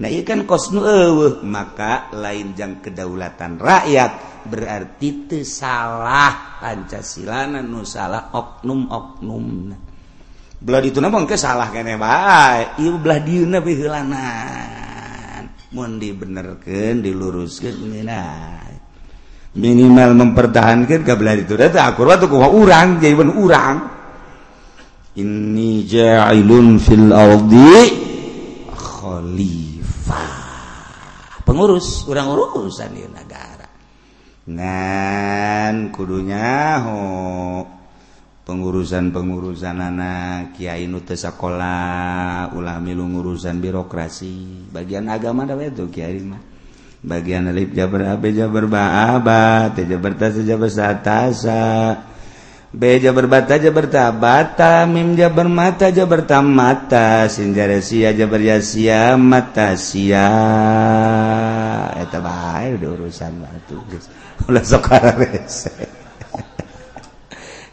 [0.00, 6.56] Nah, ikan kan kos nu eueuh maka lain jang kedaulatan rakyat berarti teu salah.
[6.56, 9.89] Pancasila nu salah oknum-oknumna.
[10.60, 17.74] belah itu nabang ke salah kene baik iya belah dieu na piheulanan mun dibenerkeun diluruskeun
[17.80, 18.70] ngeunah
[19.56, 23.76] minimal mempertahankan ke belah itu teh akur waktu kumaha urang jadi pun urang.
[25.10, 27.74] Ini ja'ilun fil ardi
[28.70, 30.38] khalifah.
[31.42, 33.66] Pengurus urang urusan di negara
[34.46, 37.00] ngan kudunya ho.
[38.50, 44.66] pengurusan-pengurusan anak Kyai Nute sekolah ulami lu ngurusan birokrasi.
[44.74, 46.42] Bagian agama ada itu Kyai mah.
[47.00, 51.96] Bagian alif jabar abe jabar ba aba t jabar ta jabar satasa
[52.74, 58.42] be jabar bata jabar ta bata mim jabar mata jabar ta mata sin sia jabar
[58.42, 60.28] ya sia mata sia.
[61.96, 64.10] Eta bae urusan batu geus
[64.44, 64.90] ulah sok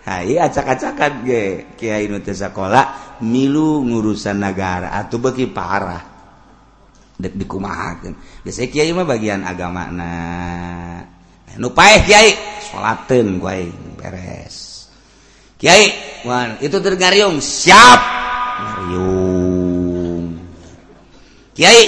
[0.07, 5.99] Hai acak-acakan ge Kiai nu teh sakola milu ngurusan negara atuh beuki parah.
[7.19, 8.15] Dek dikumahakeun.
[8.45, 10.15] Biasa kiai mah bagian agamana.
[11.59, 12.29] Nu paeh kiai
[12.71, 13.67] salateun kuai
[13.99, 14.87] beres.
[15.57, 15.89] Kiai,
[16.23, 17.99] wan itu tergariung siap.
[18.61, 20.25] Ngariung.
[21.57, 21.81] Kiai,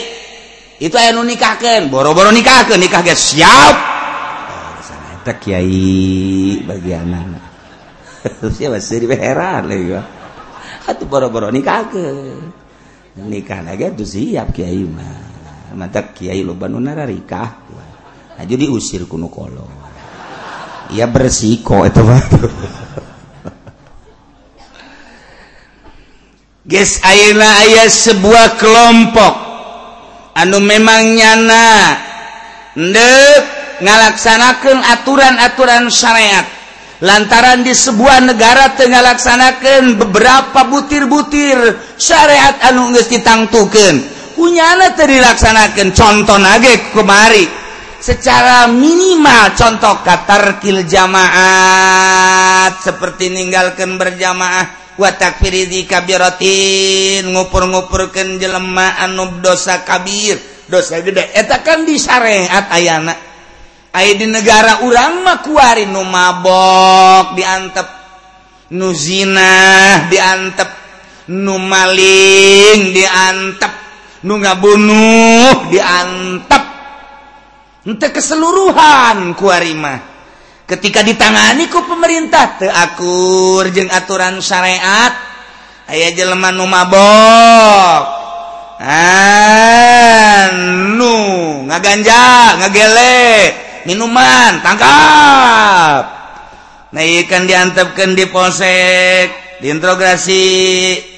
[0.82, 3.76] itu aya nu nikahkeun, boro-boro nikahkeun nikah ge siap.
[4.50, 7.49] Oh, sana eta kiai bagianana.
[9.20, 9.64] heran
[10.90, 12.08] Atuh boro-boro nikah ke?
[13.20, 15.76] Nikah lagi tuh siap Kiai mah.
[15.76, 17.50] Mata Kiai lo banu nararikah
[18.40, 19.68] nah jadi usir kuno kolo.
[20.96, 22.24] Ya bersiko itu mah
[26.70, 29.34] Guys, ayeuna aya sebuah kelompok.
[30.38, 31.98] Anu memang nyana.
[32.78, 33.42] Ndek
[33.82, 36.59] ngalaksanakeun aturan-aturan syariat.
[37.00, 41.58] lantaran di sebuah negara tengah laksanakan beberapa butir-butir
[41.96, 44.20] syariat anu geus ditangtukeun.
[44.36, 45.92] Punyana dilaksanakeun.
[45.92, 47.44] Contoh nage kemari
[48.00, 52.80] secara minimal contoh katarkil jamaat.
[52.80, 54.96] Seperti meninggalkan berjamaah.
[54.96, 57.28] Watak Firidi kabiratin.
[57.32, 60.40] Ngupur-ngupurkan jelemaan nub dosa kabir.
[60.72, 61.36] Dosa gede.
[61.36, 63.29] Etakan di syariat ayana.
[63.90, 67.88] Ay di negara urang makuari nu mabok diantep
[68.78, 69.54] nuzina
[70.06, 70.70] diantep
[71.34, 73.74] nu maling diantep
[74.30, 76.64] nu ngabunuh diantep.
[77.90, 79.98] Ente keseluruhan kuarima
[80.70, 85.18] ketika ditangani ku pemerintah teakur jeng aturan syariat
[85.90, 88.22] ayah jelema nu mabok.
[88.80, 89.50] Ah,
[90.50, 91.16] anu
[91.68, 92.24] ngaganja
[92.64, 96.04] ngagele minuman tangkap.
[96.94, 100.46] Naikkan diantepkan di polsek diintrograsi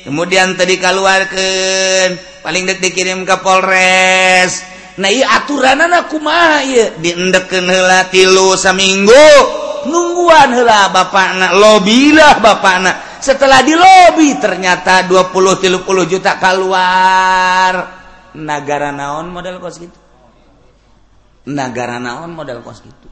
[0.07, 4.63] kemudian tadi keluarkan paling dek dikirim ke Polres.
[4.99, 9.27] Nah aturan anakku hela tilu seminggu
[9.87, 17.71] nungguan hela Bapak anak lobilah Bapak anak setelah di lobby ternyata 20 30 juta keluar
[18.35, 20.00] negara naon model kos gitu?
[21.47, 23.09] negara naon model kos gitu.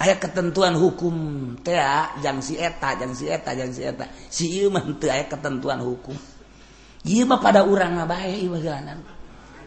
[0.00, 1.14] Aya ketentuan hukum
[1.60, 4.08] teajang ah, si eta jang si eta jang si eta.
[4.32, 6.16] Si aya ketentuan hukum.
[7.04, 8.48] Ima pada urang baik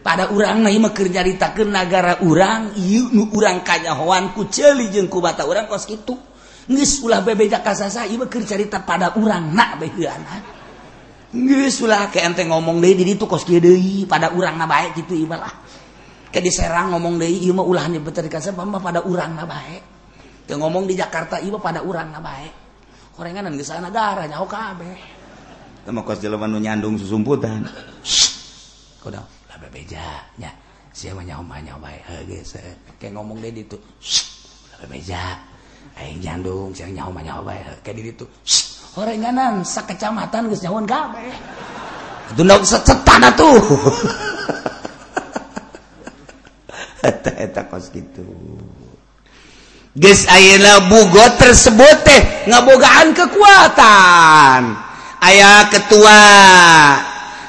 [0.04, 5.48] pada urang keur nyaritakeun nagara urang ieu nu urang kanyahoan ku ceuli jeung ku bata
[5.48, 6.12] urang kos kitu
[6.68, 10.20] geus ulah bebeda kasasa kerjarita pada urang nak baiklah
[12.12, 15.63] ke ente ngomong deui di ditu kos kieu deui pada urang na kitu ieu mah
[16.34, 19.78] ke diserang ngomong deui ieu mah ulah betul dikasih mah pada urang na bae.
[20.50, 22.50] Teu ngomong di Jakarta ieu mah pada urang na bae.
[23.14, 24.98] Korenganan geus sana darah nyaho kabeh.
[25.86, 27.62] Teu kos jelema nu nyandung susumputan.
[28.98, 30.50] Kuda, lah bebeja nya.
[30.90, 32.58] Sia mah nyaho mah nyaho bae geus.
[32.98, 33.78] Kayak ngomong deui ditu.
[34.74, 35.38] Lah bebeja.
[36.02, 37.62] Aing nyandung sia nyaho mah nyaho bae.
[37.86, 38.26] Kayak di ditu.
[38.90, 41.30] Korenganan sakecamatan geus nyahoan kabeh.
[42.42, 43.54] nak setan tuh.
[50.90, 52.20] Bugo tersebut teh
[52.50, 54.60] ngabogaan kekuatan.
[55.24, 56.20] Ayaah ketua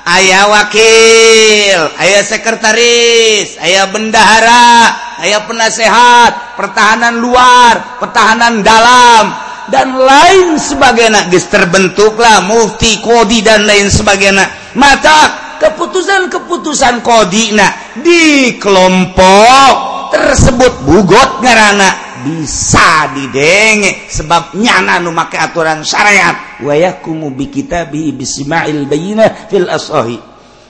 [0.05, 4.93] ayaah wakil ayaah sekretaris ayaah bendahara
[5.25, 9.33] ayaah penasehat pertahanan luar pertahanan dalam
[9.73, 14.29] dan lain sebagai nagis terbentuklah mufti Kodi dan lain sebagai
[14.77, 19.73] mata keputusan-keputusan Kodina di kelompok
[20.13, 26.61] tersebut bugot ngarana bisa didenge sebab nyana nu make aturan syariat.
[26.61, 30.17] Wa yakumu bi kitabi bismail bayina fil asahi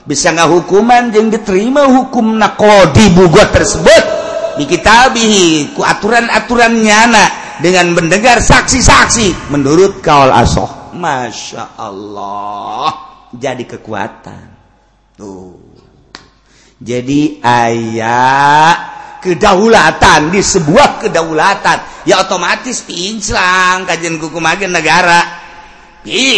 [0.06, 4.04] bisa hukuman jeung diterima hukum nakodi bugot tersebut?
[4.56, 7.24] Di kitabihi ku aturan-aturan nyana
[7.60, 9.52] dengan mendengar saksi-saksi.
[9.52, 12.88] Menurut kaul asoh Masya Allah
[13.36, 14.55] jadi kekuatan
[15.16, 15.56] tuh.
[16.76, 18.72] Jadi ayaah
[19.24, 25.48] kedaulatan di sebuah kedaulatan ya otomatis pinclang kajian kukumagen negara.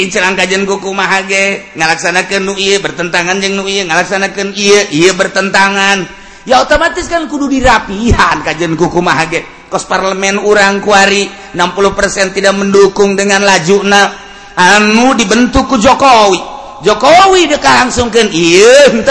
[0.09, 6.09] Serang kajian kukumahage ngalaksanakan nuiye, bertentangan jeng nu iya ngalaksanakan iya iya bertentangan.
[6.49, 13.45] Ya otomatis kan kudu dirapihan kajian kukumahage kos parlemen urang kuari 60% tidak mendukung dengan
[13.45, 14.09] lajuna
[14.57, 16.58] anu dibentuk ku Jokowi.
[16.79, 18.31] Jokowi deka langsungkan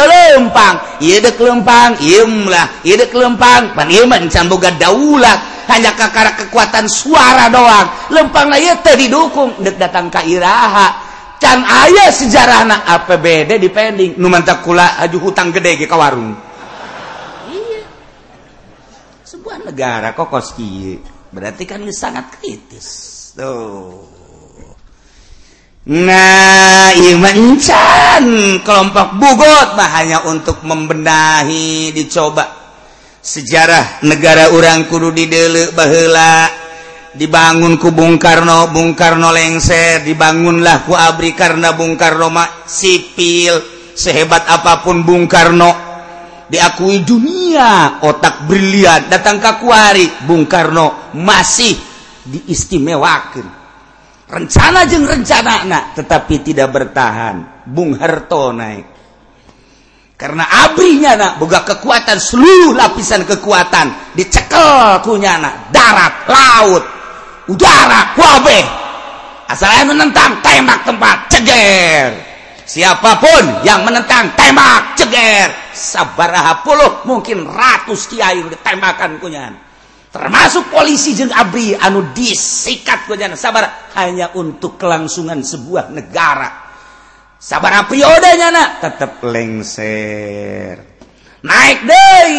[0.08, 0.76] lempang.
[1.04, 2.68] Lempang Imlah
[3.12, 3.76] lempang.
[3.76, 4.32] Paniman
[4.80, 7.88] daulat hanya kakara kekuatan suara doang.
[8.16, 11.08] Lempang air tadi didukung dek datang Kairaha
[11.38, 16.34] can ayah sejarah anak APBD dipending nu mantap kula aju hutang gede ke warung.
[19.28, 20.98] Sebuah negara kokos koski
[21.36, 22.88] berarti kan sangat kritis.
[23.36, 24.27] Tuh.
[25.88, 32.44] Nah, Imancan kelompok Bugot mah hanya untuk membenahi dicoba.
[33.24, 36.52] Sejarah negara orang kudu didelek bahela
[37.16, 43.56] dibangun ku Bung Karno, Bung Karno lengser, dibangunlah ku abri karena Bung Karno mak sipil
[43.96, 45.72] sehebat apapun Bung Karno.
[46.52, 49.08] Diakui dunia otak brilian.
[49.08, 51.80] Datang ke kuari Bung Karno masih
[52.28, 53.67] diistimewakan
[54.28, 57.64] rencana jeng rencana anak tetapi tidak bertahan.
[57.68, 58.86] Bung Harto naik.
[60.18, 66.84] Karena abrinya nak boga kekuatan seluruh lapisan kekuatan dicekel kunya anak darat laut
[67.48, 68.62] udara kuabe.
[69.48, 72.12] Asal yang menentang tembak tempat ceger.
[72.68, 75.54] Siapa pun yang menentang tembak ceger.
[75.72, 79.67] Sabarahapul mungkin ratus Kyai ditembakan punya
[80.18, 86.66] termasuk polisi jeung Abri anu disikat kejana sabar hanya untuk kelangsungan sebuah negara.
[87.38, 90.82] Sabar priodenya nak tetap lengser.
[91.46, 92.34] Naik deh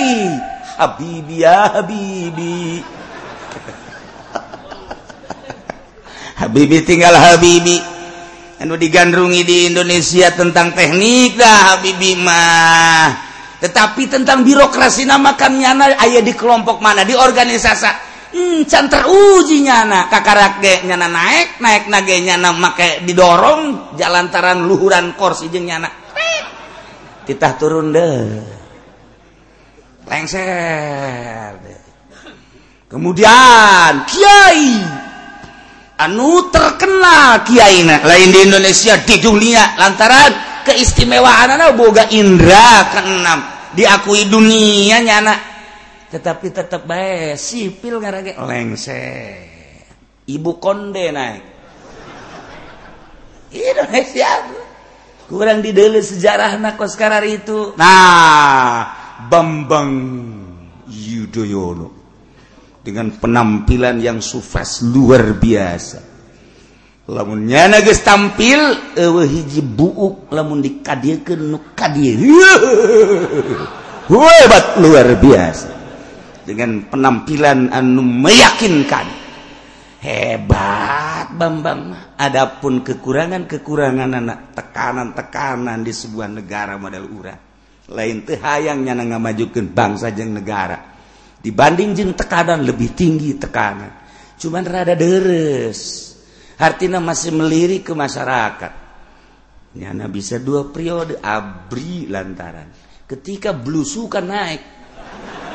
[0.74, 2.82] Habibi ya Habibi.
[6.42, 7.78] Habibi tinggal Habibi.
[8.58, 13.27] Anu digandrungi di Indonesia tentang teknik dah Habibi mah.
[13.58, 17.02] tetapi tentang birokrasi namakan nyana ayah di kelompok mana?
[17.02, 18.06] Di organisasi.
[18.28, 20.06] Hmm, can teruji nyana.
[20.06, 25.90] Kakarak ge nyana naik naik nage nyana make didorong jalantaran luhuran kursi jeung nyana.
[27.26, 28.40] Titah turun deh.
[30.06, 31.76] Lengser de.
[32.88, 34.70] kemudian kiai.
[35.98, 43.40] Anu terkenal kiai lain di Indonesia di dunia lantaran keistimewaan anak boga Indra keenam.
[43.72, 45.34] Diakui dunia nyana
[46.08, 49.04] tetapi tetap baik sipil ngarage lengse
[50.24, 51.44] ibu konde naik.
[53.52, 54.28] Indonesia
[55.28, 57.76] kurang didele sejarah nak sekarang itu.
[57.76, 58.88] Nah
[59.28, 59.92] Bambang
[60.88, 62.00] Yudhoyono.
[62.80, 66.17] Dengan penampilan yang sukses luar biasa
[67.08, 71.58] lamunnya nages tampil ewe hiji buuk lamun dikadiekeun nu
[74.08, 75.68] hebat luar biasa.
[76.44, 79.04] Dengan penampilan anu meyakinkan.
[80.00, 81.92] Hebat Bambang.
[82.16, 87.40] Adapun kekurangan-kekurangan anak tekanan-tekanan di sebuah negara model urang
[87.88, 90.76] lain teh hayangnya na ngamajukeun bangsa jeung negara.
[91.40, 93.92] Dibanding jeung tekanan lebih tinggi tekanan.
[94.40, 96.07] Cuman rada deres
[96.58, 98.72] artinya masih melirik ke masyarakat.
[99.78, 102.66] Nyana bisa dua periode abri lantaran.
[103.06, 104.62] Ketika belusukan naik.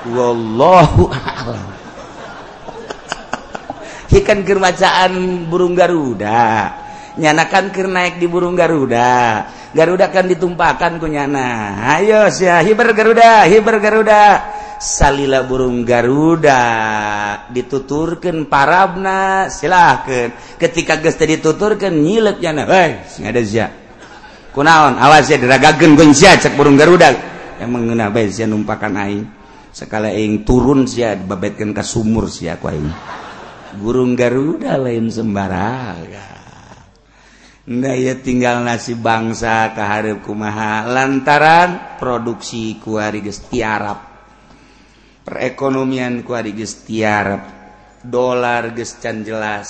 [0.09, 1.67] Wallahu a'lam.
[4.13, 6.71] Ikan kermacaan burung garuda.
[7.17, 9.45] Nyanakan ker naik di burung garuda.
[9.73, 11.81] Garuda kan ditumpahkan ku nyana.
[11.97, 14.45] Ayo sia hiber garuda hiber garuda
[14.83, 16.59] salila burung Garuda
[17.47, 23.67] dituturkan parabna silahkan ketika gesta dituturkan nyilep nah hey, ada sia
[24.53, 25.01] kunaon?
[25.01, 27.09] Awas ya diragagen gonsia cek burung Garuda.
[27.57, 29.25] Yang mengena bae sia numpakan aing.
[29.73, 32.93] Sekala aing turun sia dibabetkeun ka sumur sia ku aing.
[33.81, 36.31] Burung Garuda lain sembarangan
[37.63, 40.83] Nah, ya tinggal nasi bangsa keharap kumaha.
[40.83, 44.12] Lantaran produksi kuari geus tiarap.
[45.23, 47.41] perekonomian kuari geus tiarap
[48.03, 49.69] dolar geus can jelas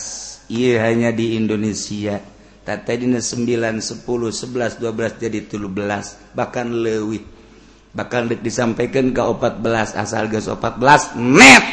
[0.49, 2.19] ieu hanya di Indonesia.
[2.63, 7.23] Tata dina 9 10 11 12 jadi 13 bahkan leuwih.
[7.93, 11.63] Bakal deuk disampaikan ke 14 asal geus 14 net.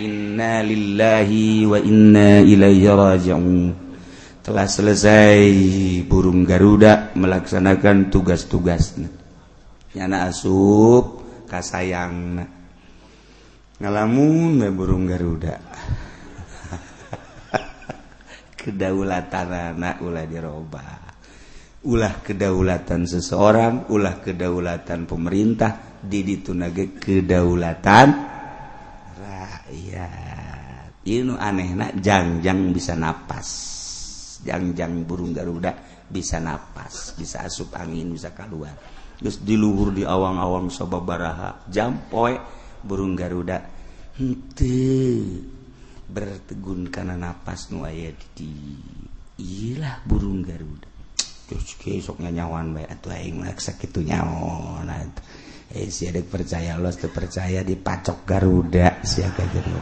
[0.00, 3.76] Inna lillahi wa inna ilaihi raji'un.
[4.42, 5.44] Telah selesai
[6.08, 9.22] burung Garuda melaksanakan tugas-tugasnya
[9.92, 12.61] nyana asup kasayangna.
[13.82, 15.58] ngalamun burung Garuda.
[18.62, 20.86] Kedaulatan anak ulah diroba.
[21.82, 28.08] Ulah kedaulatan seseorang ulah kedaulatan pemerintah didi tunage kedaulatan
[29.18, 31.02] rakyat.
[31.02, 33.50] Ini aneh nak jangjang bisa napas.
[34.46, 35.74] Jangjang burung Garuda
[36.12, 38.76] bisa napas bisa asup angin bisa keluar
[39.16, 42.36] terus diluhur di awang-awang sobabaraha jampoe
[42.84, 43.71] burung Garuda
[46.12, 48.52] bertegun karena nafas nu aya di
[49.40, 50.88] ilah burung Garuda.
[51.48, 54.04] Terus besoknya nyawan baik atau aing laksa gitu
[55.72, 59.00] eh si adik percaya Allah tuh percaya dipacok Garuda.
[59.00, 59.72] Siapa jadi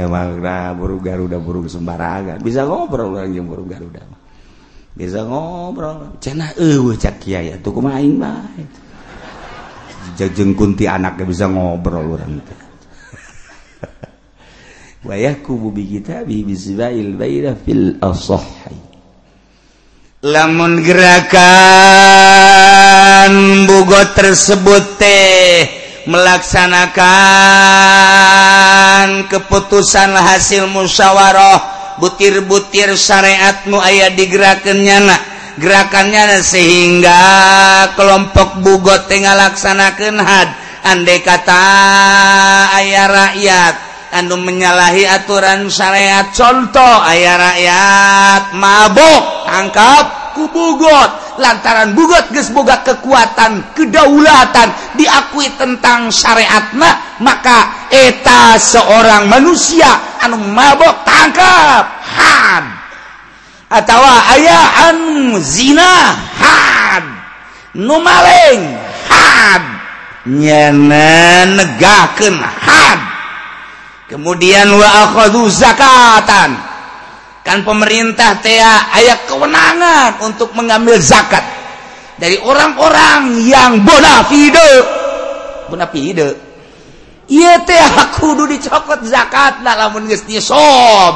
[0.00, 2.40] emang eh, nah burung Garuda burung sembarangan.
[2.40, 4.00] Bisa ngobrol orang yang burung Garuda
[4.90, 6.18] bisa ngobrol.
[6.18, 8.90] Cina eh cak kiai tuh kumain baik
[10.28, 12.54] jeng kunti anaknya bisa ngobrol orang itu
[15.04, 18.76] wayahkumu bi kitabihi bi sibail baina fil asahhi.
[20.20, 21.40] Lamun gerakan
[23.64, 25.64] bugot tersebut teh
[26.04, 27.00] melaksanakan
[29.32, 35.24] keputusan hasil musyawarah butir-butir syariatmu ayah digerakannya nak
[35.56, 37.16] gerakannya sehingga
[37.96, 40.52] kelompok bugot tengah laksanakan had.
[40.80, 41.60] Andai kata
[42.76, 46.30] ayah rakyat anu menyalahi aturan syariat.
[46.34, 57.18] Contoh ayah rakyat mabuk tangkap ku Bogot lantaran geus gesboga kekuatan kedaulatan diakui tentang syariatna
[57.24, 62.64] maka eta seorang manusia anu mabok tangkap had
[63.72, 64.02] atau
[64.36, 64.98] ayaan
[65.30, 67.04] anu zina had
[67.74, 68.60] nu maling
[69.08, 69.64] had
[70.28, 73.09] nyana negakeun had
[74.10, 76.58] kemudian wa akhadhu zakatan.
[77.40, 81.40] Kan pemerintah tea ayat kewenangan untuk mengambil zakat
[82.20, 84.70] dari orang-orang yang bonafide
[85.72, 86.36] bonafide
[87.32, 87.80] iya teh
[88.20, 91.14] kudu dicokot zakat lah lamun geus sob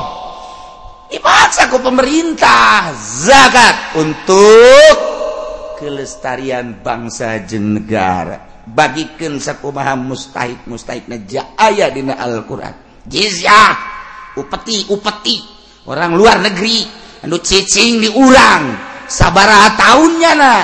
[1.12, 4.97] dipaksa ku pemerintah zakat untuk
[5.76, 8.57] kelestarian bangsa jeung negara.
[8.64, 11.20] Bagikeun sakumaha mustahid mustahidna
[11.61, 13.72] aya dina Al-Qur'an jizyah.
[14.34, 15.36] Upeti upeti.
[15.86, 16.82] Orang luar negeri.
[17.24, 18.76] Anu cicing diurang
[19.09, 20.55] sabaraha tahunnya na.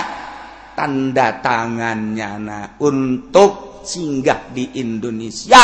[0.74, 2.59] Tanda tangannya na.
[2.82, 5.61] Untuk singgah di Indonesia.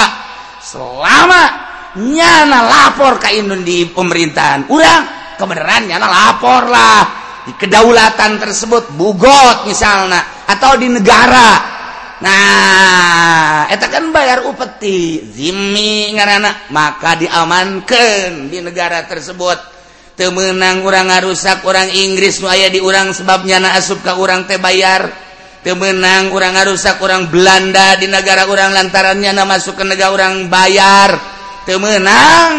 [0.62, 1.42] Selama
[1.96, 4.70] nyana lapor ke Indonesia di pemerintahan.
[4.70, 5.02] Urang
[5.36, 7.02] kebenaran nyana lapor lah.
[7.46, 10.46] Di kedaulatan tersebut bugot misalnya.
[10.46, 11.75] Atau di negara.
[12.16, 19.76] nah eta kan bayar upeti zimmi ngaranna maka diamankan di negara tersebut.
[20.16, 24.56] Temenang orang ngarusak orang Inggris nu aya di urang sebabnya na asup ka urang teh
[24.56, 25.12] bayar.
[25.60, 31.20] Temenang orang ngarusak orang Belanda di negara orang lantarannya na masuk ke negara orang bayar.
[31.68, 32.56] Temenang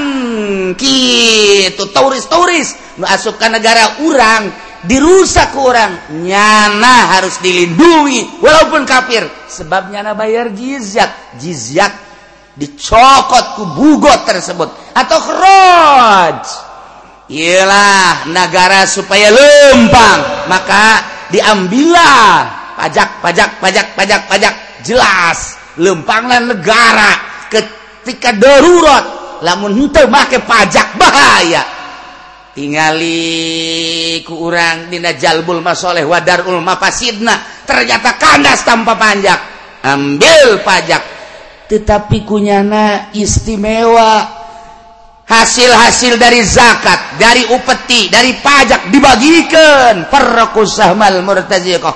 [0.78, 4.54] gitu turis-turis masuk ke negara urang.
[4.88, 9.28] dirusak kurang nyana harus dilindungi walaupun kafir.
[9.52, 11.92] Sebab nyana bayar jizyat jizyat
[12.58, 14.72] dicokot ku bugot tersebut.
[14.98, 16.42] Atau khraj.
[17.28, 20.50] Ialah negara supaya lempang.
[20.50, 22.56] Maka diambillah.
[22.78, 24.54] Pajak pajak pajak pajak pajak.
[24.82, 25.60] Jelas.
[25.78, 27.12] Lempanglah negara.
[27.52, 29.06] Ketika darurat.
[29.46, 31.77] Lamun henteu make pajak bahaya.
[32.58, 37.38] Tinggali kurang Dina jalbul masoleh wadar ulma pasidna
[37.70, 41.04] ternyata kandas tanpa panjang ambil pajak.
[41.68, 44.36] Tetapi kunyana istimewa.
[45.28, 50.08] Hasil-hasil dari zakat dari upeti dari pajak dibagikan.
[50.08, 51.96] Perkusahmal murtaziqah.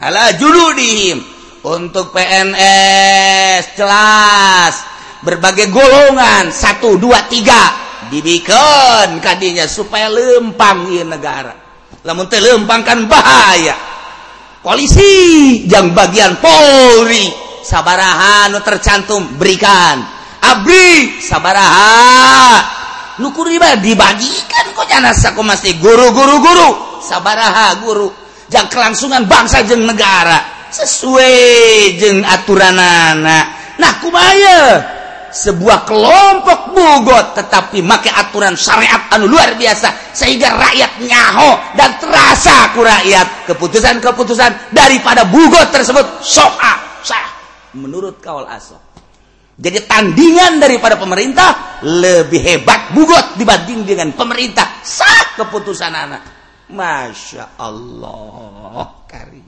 [0.00, 1.20] Ala juludihim.
[1.60, 4.74] Untuk PNS jelas.
[5.20, 6.48] Berbagai golongan.
[6.48, 11.54] Satu dua tiga dibiken kadinya supaya lempang negara.
[12.02, 13.76] Namun terlempangkan bahaya.
[14.60, 17.32] Polisi yang bagian Polri
[17.64, 20.04] saabarahan tercantum berikan.
[20.40, 22.60] Abri saabaraha
[23.20, 24.88] nukur dibagikan kok
[25.40, 28.12] masih guru-guru-guru sabaraha guru.
[28.50, 30.68] Jang kelangsungan bangsa jeng negara.
[30.70, 34.60] Sesuai jeng aturan anak nah kumaya
[35.30, 42.74] sebuah kelompok bugot tetapi make aturan syariat anu luar biasa sehingga rakyat nyaho dan terasa
[42.74, 43.46] ku rakyat.
[43.50, 47.26] Keputusan-keputusan daripada bugot tersebut soa sah
[47.74, 48.76] menurut kawal aso
[49.60, 54.80] jadi tandingan daripada pemerintah lebih hebat bugot dibanding dengan pemerintah.
[54.80, 56.22] Sah keputusan anak.
[56.70, 59.42] Masya Allah kari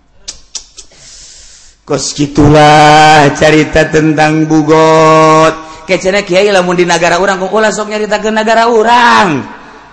[1.83, 8.31] kos gitulah cerita tentang bugot Kiai lamun di negara orang kok ulah sok nyarita ke
[8.31, 9.43] negara orang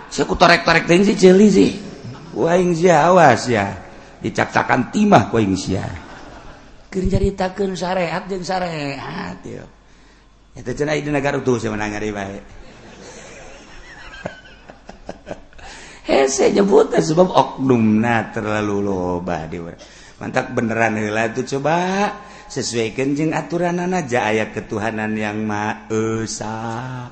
[0.09, 1.71] saya ku torek-torek teuing si ceuli sih
[2.33, 3.77] waing sia awas ya
[4.19, 5.85] dicak-cakan timah ku aing sia.
[6.89, 9.63] Keur nyaritakeun syariat jeung syariat ya
[10.59, 12.39] eta di negara tuh saya menanya deui bae.
[16.09, 19.61] Hese nyebut sebab oknumna terlalu loba di
[20.19, 22.11] mantap beneran heula itu coba
[22.50, 27.08] sesuaikan jeung aturan aja aya ketuhanan yang maesa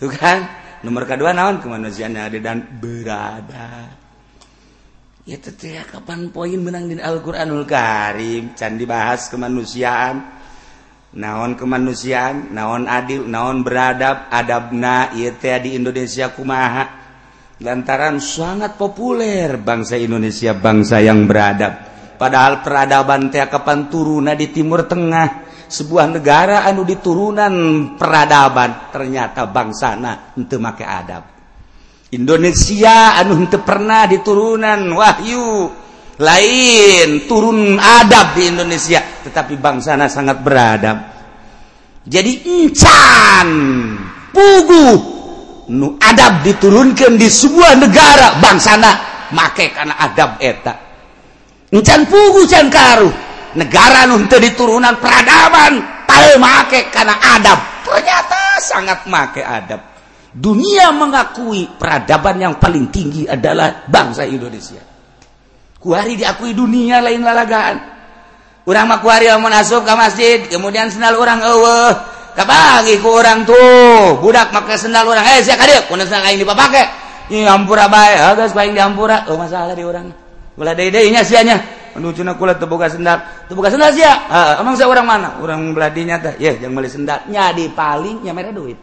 [0.00, 0.48] tuh kan?
[0.80, 1.60] Nomor kedua naon?
[1.60, 3.92] Kemanusiaan yang ada dan berada.
[5.28, 8.56] Ya teh kapan poin menang di Al-Qur'anul Karim?
[8.56, 10.40] Can dibahas kemanusiaan.
[11.20, 12.56] Naon kemanusiaan?
[12.56, 13.28] Naon adil?
[13.28, 14.32] Naon beradab?
[14.32, 15.12] Adabna?
[15.12, 16.96] Ieu teh di Indonesia kumaha?
[17.60, 21.89] Lantaran sangat populer bangsa Indonesia bangsa yang beradab.
[22.20, 25.48] padahal peradaban T kapan turuna di Timur Tengah.
[25.70, 27.54] Sebuah negara anu diturunan
[27.96, 28.92] peradaban.
[28.92, 31.24] Ternyata bangsana untuk make adab.
[32.12, 34.76] Indonesia anu untuk pernah diturunan.
[34.92, 35.48] Wahyu.
[36.20, 39.00] Lain turun adab di Indonesia.
[39.24, 40.98] Tetapi bangsana sangat beradab.
[42.02, 43.48] Jadi encan
[44.34, 44.88] pugu
[45.70, 48.92] nu adab diturunkan di sebuah negara bangsana.
[49.30, 50.89] Make karena adab eta.
[51.72, 53.10] Pugusan karu.
[53.54, 56.02] Negara untuk diturunan peradaban.
[56.10, 57.58] Make karena adab.
[57.86, 59.80] Ternyata sangat make adab.
[60.30, 64.78] Dunia mengakui peradaban yang paling tinggi adalah bangsa Indonesia.
[65.80, 67.76] Kuari diakui dunia lain lalagaan.
[68.68, 72.06] Orang makuari masuk ke masjid kemudian sendal orang Allah
[72.38, 76.84] kabagi ku orang tuh budak pakai sendal orang eh siapa dia pun sendal ini dipakai
[77.34, 79.26] ini hampura baik agak paling dihampura.
[79.26, 80.19] Oh masalah di orang
[80.60, 81.56] ulah dede-nya sianya
[81.96, 83.48] menuju kula terbuka sendal.
[83.48, 84.12] Terbuka sendal sia?
[84.28, 85.28] Uh, emang saya orang mana?
[85.40, 87.24] Orang beladinya teh ya yang beli sendal.
[87.26, 88.78] Nyadi paling merah duit.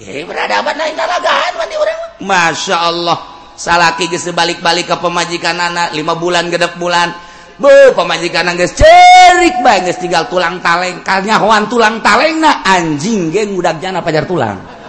[0.00, 3.18] Ya beradaban lain talagaan mandi orang masya Allah.
[3.52, 7.12] Salaki geus balik-balik ke pemajikan anak lima bulan gedek bulan.
[7.60, 11.04] Bu, pemajikan geus cerik bae geus tinggal tulang taleng.
[11.04, 14.81] Kalnyahoan tulang taleng na anjing ge ngudak jana pajar tulang.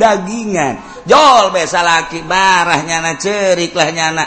[0.00, 1.04] dagingan.
[1.04, 4.24] Jol besa laki barah nyana cerik lah nyana.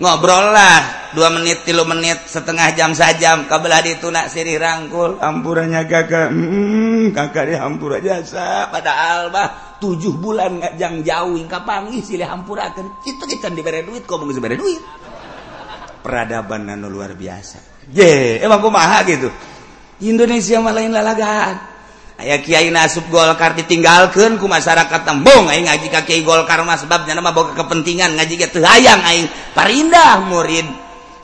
[0.00, 5.20] Ngobrol lah dua menit tilu menit setengah jam sajam kabelah ditunak sirih rangkul.
[5.20, 8.72] Ampurannya kakak hmm, kakak di hampura jasa.
[8.72, 11.36] Pada alba tujuh bulan ngajang jauh.
[11.44, 13.04] Kapangi silih hampurakan.
[13.04, 14.80] Itu kita diberi duit kok mau diberi duit?
[16.00, 17.84] Peradaban nano luar biasa.
[17.92, 19.28] Ye emang kumaha gitu?
[20.00, 21.56] Indonesia malah lain lalagaan.
[22.20, 28.12] Kiai nasub Golkar ditinggalkan ku masyarakat tembong ngaji Kiai Golkar mas sebabnya nama bawa kepentingan.
[28.12, 29.26] Ngaji gitu hayang aing.
[29.56, 30.68] Parindah murid.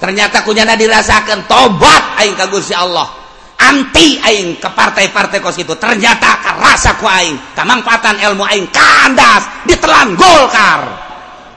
[0.01, 3.13] Ternyata kunyana dirasakan tobat aing kagus ya Allah.
[3.57, 5.77] Anti aing ke partai-partai kos itu.
[5.77, 10.81] Ternyata rasa ku aing kamangpatan ilmu aing kandas ditelan Golkar.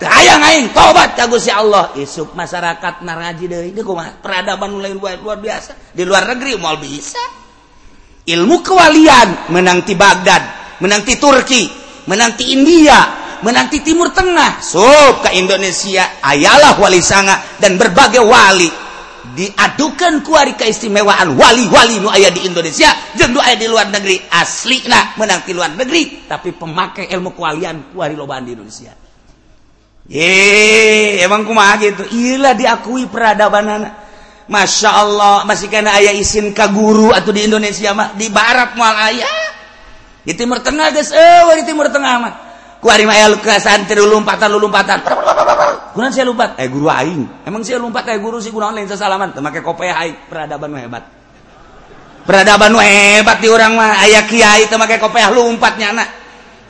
[0.03, 1.95] Hayang aing tobat kagus ya Allah.
[1.95, 5.95] Isuk masyarakat naraji dari ini kumah peradaban mulai luar biasa.
[5.95, 7.38] Di luar negeri mau bisa
[8.29, 10.43] ilmu kewalian menanti Baghdad
[10.79, 11.65] menanti Turki
[12.05, 12.97] menanti India
[13.41, 18.69] menanti Timur Tengah sob ke Indonesia ayalah wali sanga dan berbagai wali
[19.29, 25.13] diadukan kuari keistimewaan wali-wali nu ayah di Indonesia jeung nu di luar negeri asli nah
[25.17, 28.93] menanti luar negeri tapi pemakai ilmu kewalian kuari lobaan di Indonesia
[30.09, 32.01] Ye, emang kumaha gitu.
[32.09, 33.93] Iyalah diakui peradaban anak.
[34.49, 38.17] Masya Allah masih karena ayah izin ka guru atau di Indonesia mah.
[38.17, 39.29] Di barat mual ayah.
[40.25, 42.33] Di timur tengah guys eh di timur tengah mah.
[42.81, 44.99] Kuari mah ayah lukasan tiru lompatan lompatan
[45.93, 47.45] kunan saya lompat eh guru aing.
[47.45, 50.17] Emang saya lompat kayak guru sih kunaon lain salaman teu make kopiah aing.
[50.31, 51.03] Peradaban mah hebat.
[52.23, 54.01] Peradaban mah hebat di orang mah.
[54.01, 56.07] Ayah kiai teu make kopiah lompatnya anak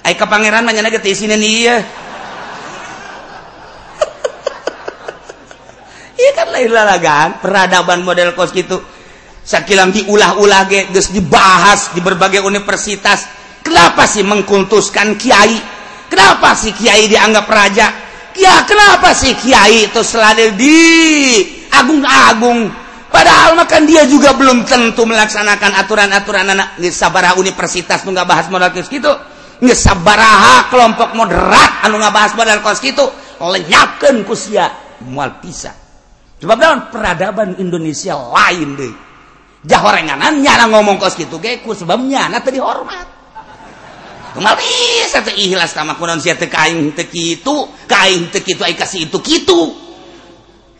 [0.03, 1.77] ayah ke pangeran mah nyana ge teh ieu.
[6.19, 8.83] Iya kan lain lalagan peradaban model kos gitu.
[9.39, 13.23] Sakilang diulah-ulah ge dibahas di berbagai universitas.
[13.63, 15.55] Kenapa sih mengkultuskan kiai?
[16.11, 17.87] Kenapa sih kiai dianggap raja?
[18.35, 20.79] Ya kenapa sih kiai itu selalu di
[21.71, 22.67] agung-agung?
[23.09, 26.75] Padahal makan dia juga belum tentu melaksanakan aturan-aturan anak.
[26.75, 29.09] Di sabaraha universitas nu bahas model kos gitu.
[29.63, 33.07] Nggak sabaraha kelompok moderat anu bahas model kos gitu.
[33.39, 34.67] Lenyapkan kusia
[34.99, 35.88] mual pisah
[36.39, 38.93] Sebab dalam peradaban Indonesia lain deh.
[39.59, 43.19] Jahorenganan nyala ngomong kos gitu ge ku sebabnya na teu dihormat.
[44.31, 49.19] Kumal bisa ikhlas sama kunaon sia kain teu kitu, kain teu kitu ai kasih itu
[49.19, 49.89] kitu.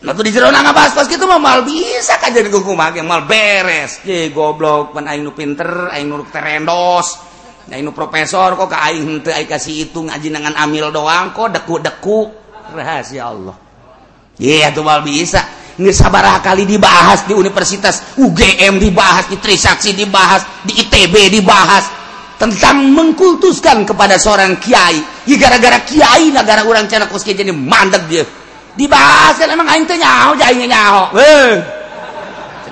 [0.00, 3.28] Nah tuh di jero ngabahas kos kitu mah mal bisa ka jadi kumaha ge mal
[3.28, 4.00] beres.
[4.08, 7.20] Ye goblok pan aing nu pinter, aing nu terendos.
[7.68, 11.52] Aing nu profesor kok ka aing teu ai kasih itu ngaji dengan amil doang kok
[11.52, 12.32] deku-deku
[12.72, 13.69] rahasia Allah.
[14.80, 15.60] bal bisa.
[15.80, 18.16] Sabarah kali dibahas di Universitas.
[18.20, 21.88] UGM dibahas di Trisakti dibahas di ITB dibahas.
[22.36, 25.00] Tentang mengkultuskan kepada seorang Kiai.
[25.28, 28.24] Ya gara-gara Kiai negara orang Cina kuski jadi mandek dia.
[28.76, 31.04] Dibahas kan emang aing teh nyaho jainya nyaho.
[31.20, 31.52] Eh.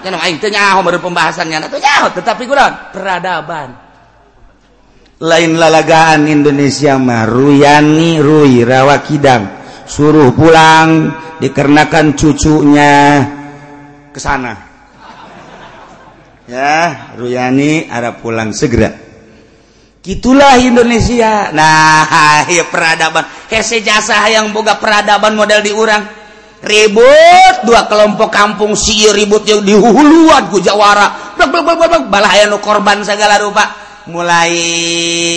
[0.04, 1.68] Kan aing teh nyaho baru pembahasannya.
[1.68, 3.68] Tuh nyaho tetapi kuron peradaban.
[5.18, 9.57] Lain lalagaan Indonesia mah ruyani rui rawa kidang.
[9.88, 11.08] Suruh pulang
[11.40, 13.24] dikarenakan cucunya
[14.12, 14.68] ke sana
[16.48, 18.88] ya Ruyani Arab pulang segera.
[20.00, 21.52] Gitulah Indonesia.
[21.52, 23.24] Nah ya peradaban.
[23.52, 26.04] Hese jasa yang boga peradaban model diurang.
[26.58, 31.36] Ribut dua kelompok kampung si ribut yang dihuluan ku jawara.
[31.38, 34.56] Balah aya korban segala rupa mulai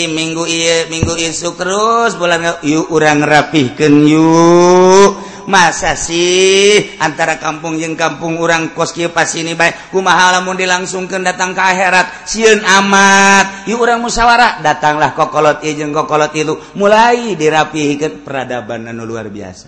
[0.08, 5.30] minggu iye, minggu isuk terus bulan yuk urang rapihkan yuk.
[5.42, 11.26] Masa sih antara kampung yang kampung urang kos kieu pas ini baik kumaha lamun dilangsungkeun
[11.26, 13.66] datang ke akhirat sieun amat.
[13.68, 19.68] Yuk urang musyawarah datanglah kokolot ieu jeung kokolot itu mulai dirapihkeun peradaban anu luar biasa.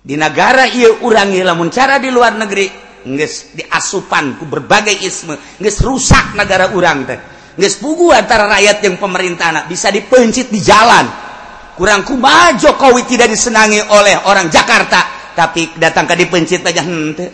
[0.00, 5.36] Di negara ieu urang ieu lamun cara di luar negeri geus diasupan ku berbagai isme
[5.60, 7.39] geus rusak negara urang teh.
[7.58, 11.06] nggak antara rakyat yang pemerintah bisa dipencit di jalan.
[11.74, 15.32] Kurang kumaha Jokowi tidak disenangi oleh orang Jakarta.
[15.32, 17.26] Tapi datang ke dipencit aja hmm, hente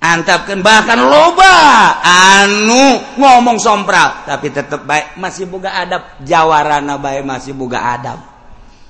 [0.00, 1.54] antapkan bahkan loba.
[2.00, 4.24] Anu ngomong sompral.
[4.24, 5.20] Tapi tetap baik.
[5.20, 6.02] Masih boga adab.
[6.24, 8.18] Jawarana baik masih boga adab.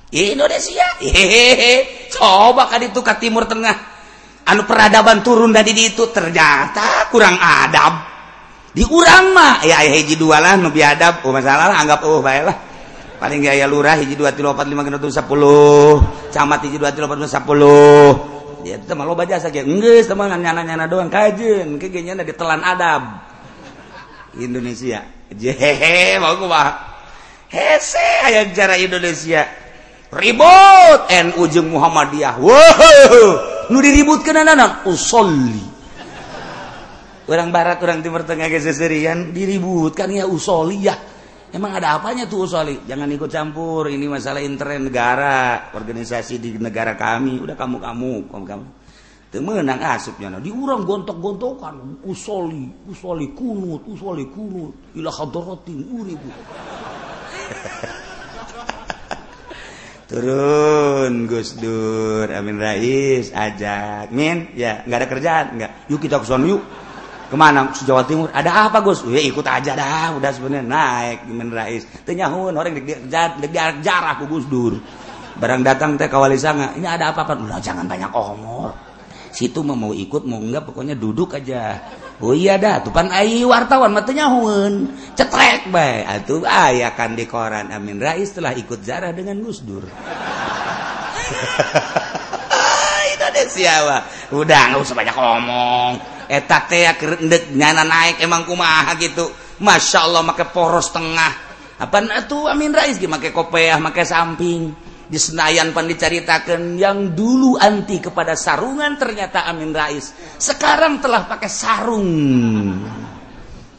[0.09, 0.87] Indonesia.
[1.03, 2.07] Hehehe.
[2.09, 3.75] Coba kan itu ke Timur Tengah.
[4.47, 6.09] Anu peradaban turun dari itu.
[6.09, 7.93] Ternyata kurang adab.
[8.71, 11.23] diurama ya hiji dualah nu biadab.
[11.27, 12.55] Oh masalah anggap oh baiklah
[13.21, 16.01] paling gaya lurah hiji dua tiga empat lima genut sepuluh.
[16.33, 18.17] Camat hiji dua tiga empat sepuluh.
[18.61, 21.09] Ya itu mah loba jasa kayak enggak teman nyana nyana doang.
[21.09, 23.03] Kajen kayaknya ada ditelan adab.
[24.37, 25.01] Indonesia.
[25.31, 26.75] Jehehe mau gua
[27.47, 29.47] hese ayah cara Indonesia.
[30.11, 32.35] Ribut NU jeung Muhammadiyah.
[32.37, 33.27] Wow
[33.71, 35.70] nu diributkeun nanan usolli.
[37.31, 41.21] Orang barat orang timur tengah keseserian diributkan ya usoliyah
[41.51, 42.79] Emang ada apanya tuh Usoli?
[42.87, 43.91] Jangan ikut campur.
[43.91, 47.43] Ini masalah internet negara, organisasi di negara kami.
[47.43, 48.67] Udah kamu kamu, kamu kamu.
[49.35, 50.31] Temenang asupnya.
[50.31, 52.07] Nah, diurang gontok-gontokan.
[52.07, 54.95] Usoli, usoli kunut, usoli kunut.
[54.95, 56.31] Ilah hadaratin uribu.
[60.11, 64.11] Turun Gus Dur, Amin Rais, ajak.
[64.11, 65.71] Min, ya nggak ada kerjaan, nggak.
[65.87, 66.59] Yuk kita ke sana yuk
[67.31, 67.71] ke mana?
[67.71, 68.27] Jawa Timur.
[68.35, 69.07] Ada apa Gus?
[69.07, 70.11] Ya ikut aja dah.
[70.19, 71.87] Udah sebenarnya naik Min Rais?
[72.03, 73.39] Tenyahun orang dikejar
[73.79, 74.75] jarah ku Gus Dur.
[75.39, 76.75] Barang datang teh kawali sanga.
[76.75, 78.75] Ini ada apa apa udah jangan banyak omor.
[79.31, 81.79] Situ mau mau ikut mau enggak pokoknya duduk aja.
[82.19, 82.83] Oh iya dah.
[82.83, 86.03] Tupan ai wartawan mah tenyahun cetrek bae.
[86.03, 87.71] Atuh aya kan di koran.
[87.71, 88.03] Amin.
[88.03, 89.87] Rais telah ikut jarah dengan Gus Dur.
[93.15, 94.03] Indonesia
[94.35, 95.93] udah nggak usah banyak omong
[97.51, 99.27] nyana naik emang kumaha gitu.
[99.59, 101.51] Masya Allah make poros tengah.
[101.81, 102.95] Apa tuh Amin Rais?
[103.03, 104.71] Make kopeah make samping.
[105.11, 111.51] Di Senayan pan diceritakan yang dulu anti kepada sarungan ternyata Amin Rais sekarang telah pakai
[111.51, 112.09] sarung.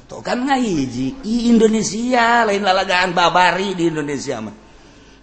[0.05, 4.53] Tuh kan ngahiji Indonesia lain lalagaan babari di Indonesia mah.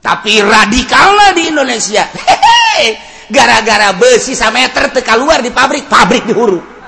[0.02, 2.10] Tapi radikalnya di Indonesia.
[3.36, 6.79] Gara-gara besi sama meter teka luar di pabrik pabrik dihuru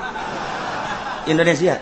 [1.27, 1.75] Indonesia.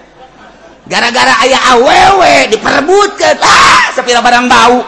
[0.90, 3.36] Gara-gara ayah awewek diperebutkan.
[3.44, 4.82] Ah sepira barang bau.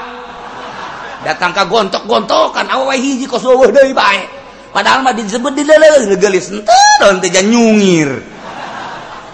[1.22, 4.26] Datang ke gontok-gontokan awewe hiji kos deui bae.
[4.72, 8.24] Padahal mah disebut dileleuh geulis henteu daun teh nyungir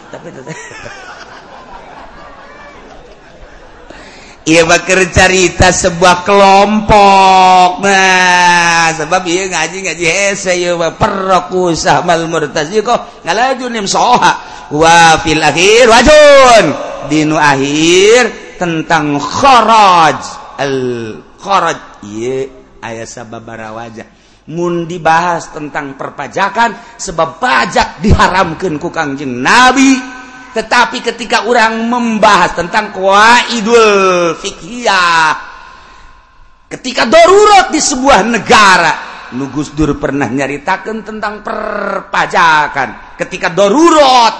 [0.07, 0.31] tapi
[4.47, 7.83] ia bakar carita sebuah kelompok.
[7.83, 12.71] Nah sebab iya ngaji ngaji hese iya perroku sahmal murtaz.
[12.71, 14.33] Iya kok ngalaju nim soha.
[14.71, 16.65] Wa fil akhir wajun.
[17.11, 20.19] Dinu akhir tentang kharaj.
[20.63, 20.75] Al
[21.43, 22.07] kharaj.
[22.07, 22.47] Iya
[22.87, 24.07] ayah sababara wajah.
[24.47, 30.16] Mun dibahas tentang perpajakan sebab pajak diharamkan ku kangjeng nabi.
[30.57, 32.89] tetapi ketika orang membahas tentang
[33.53, 35.37] Idul fikihah
[36.65, 38.93] ketika darurat di sebuah negara
[39.35, 43.19] Nugus Dur pernah nyaritakan tentang perpajakan.
[43.19, 44.35] Ketika darurat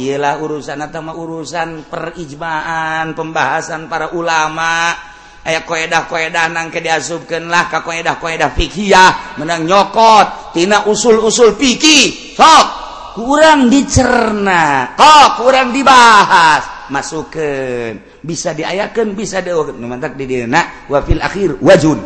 [0.00, 4.96] ialah urusan atau urusan perijmaan pembahasan para ulama.
[5.42, 8.94] Aya koedah-koedah nang ke diasubkeunlah ka koedah-koedah fikih
[9.42, 12.38] menang nyokot tina usul-usul fikih.
[12.38, 12.66] Sok!
[13.14, 16.90] kurang dicerna kok kurang dibahas.
[16.92, 20.44] Masukkan bisa diayakan bisa de mantap di
[20.88, 21.98] wafil akhir wajun.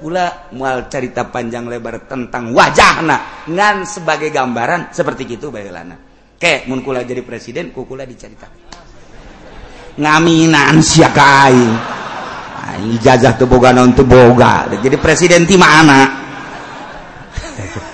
[0.00, 3.44] Pula mual cerita panjang lebar tentang wajahna.
[3.44, 5.96] Ngan sebagai gambaran seperti gitu bagelana
[6.40, 8.48] ke mun kula jadi presiden kukula dicerita
[10.00, 11.74] ngaminan sia ka aing?
[12.60, 14.68] Ah, ijazah teu boga naon teu boga.
[14.70, 16.00] Jadi presiden ti mana?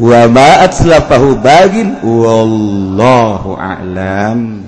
[0.00, 4.64] wa ma atlafahu bagin wallahu a'lam.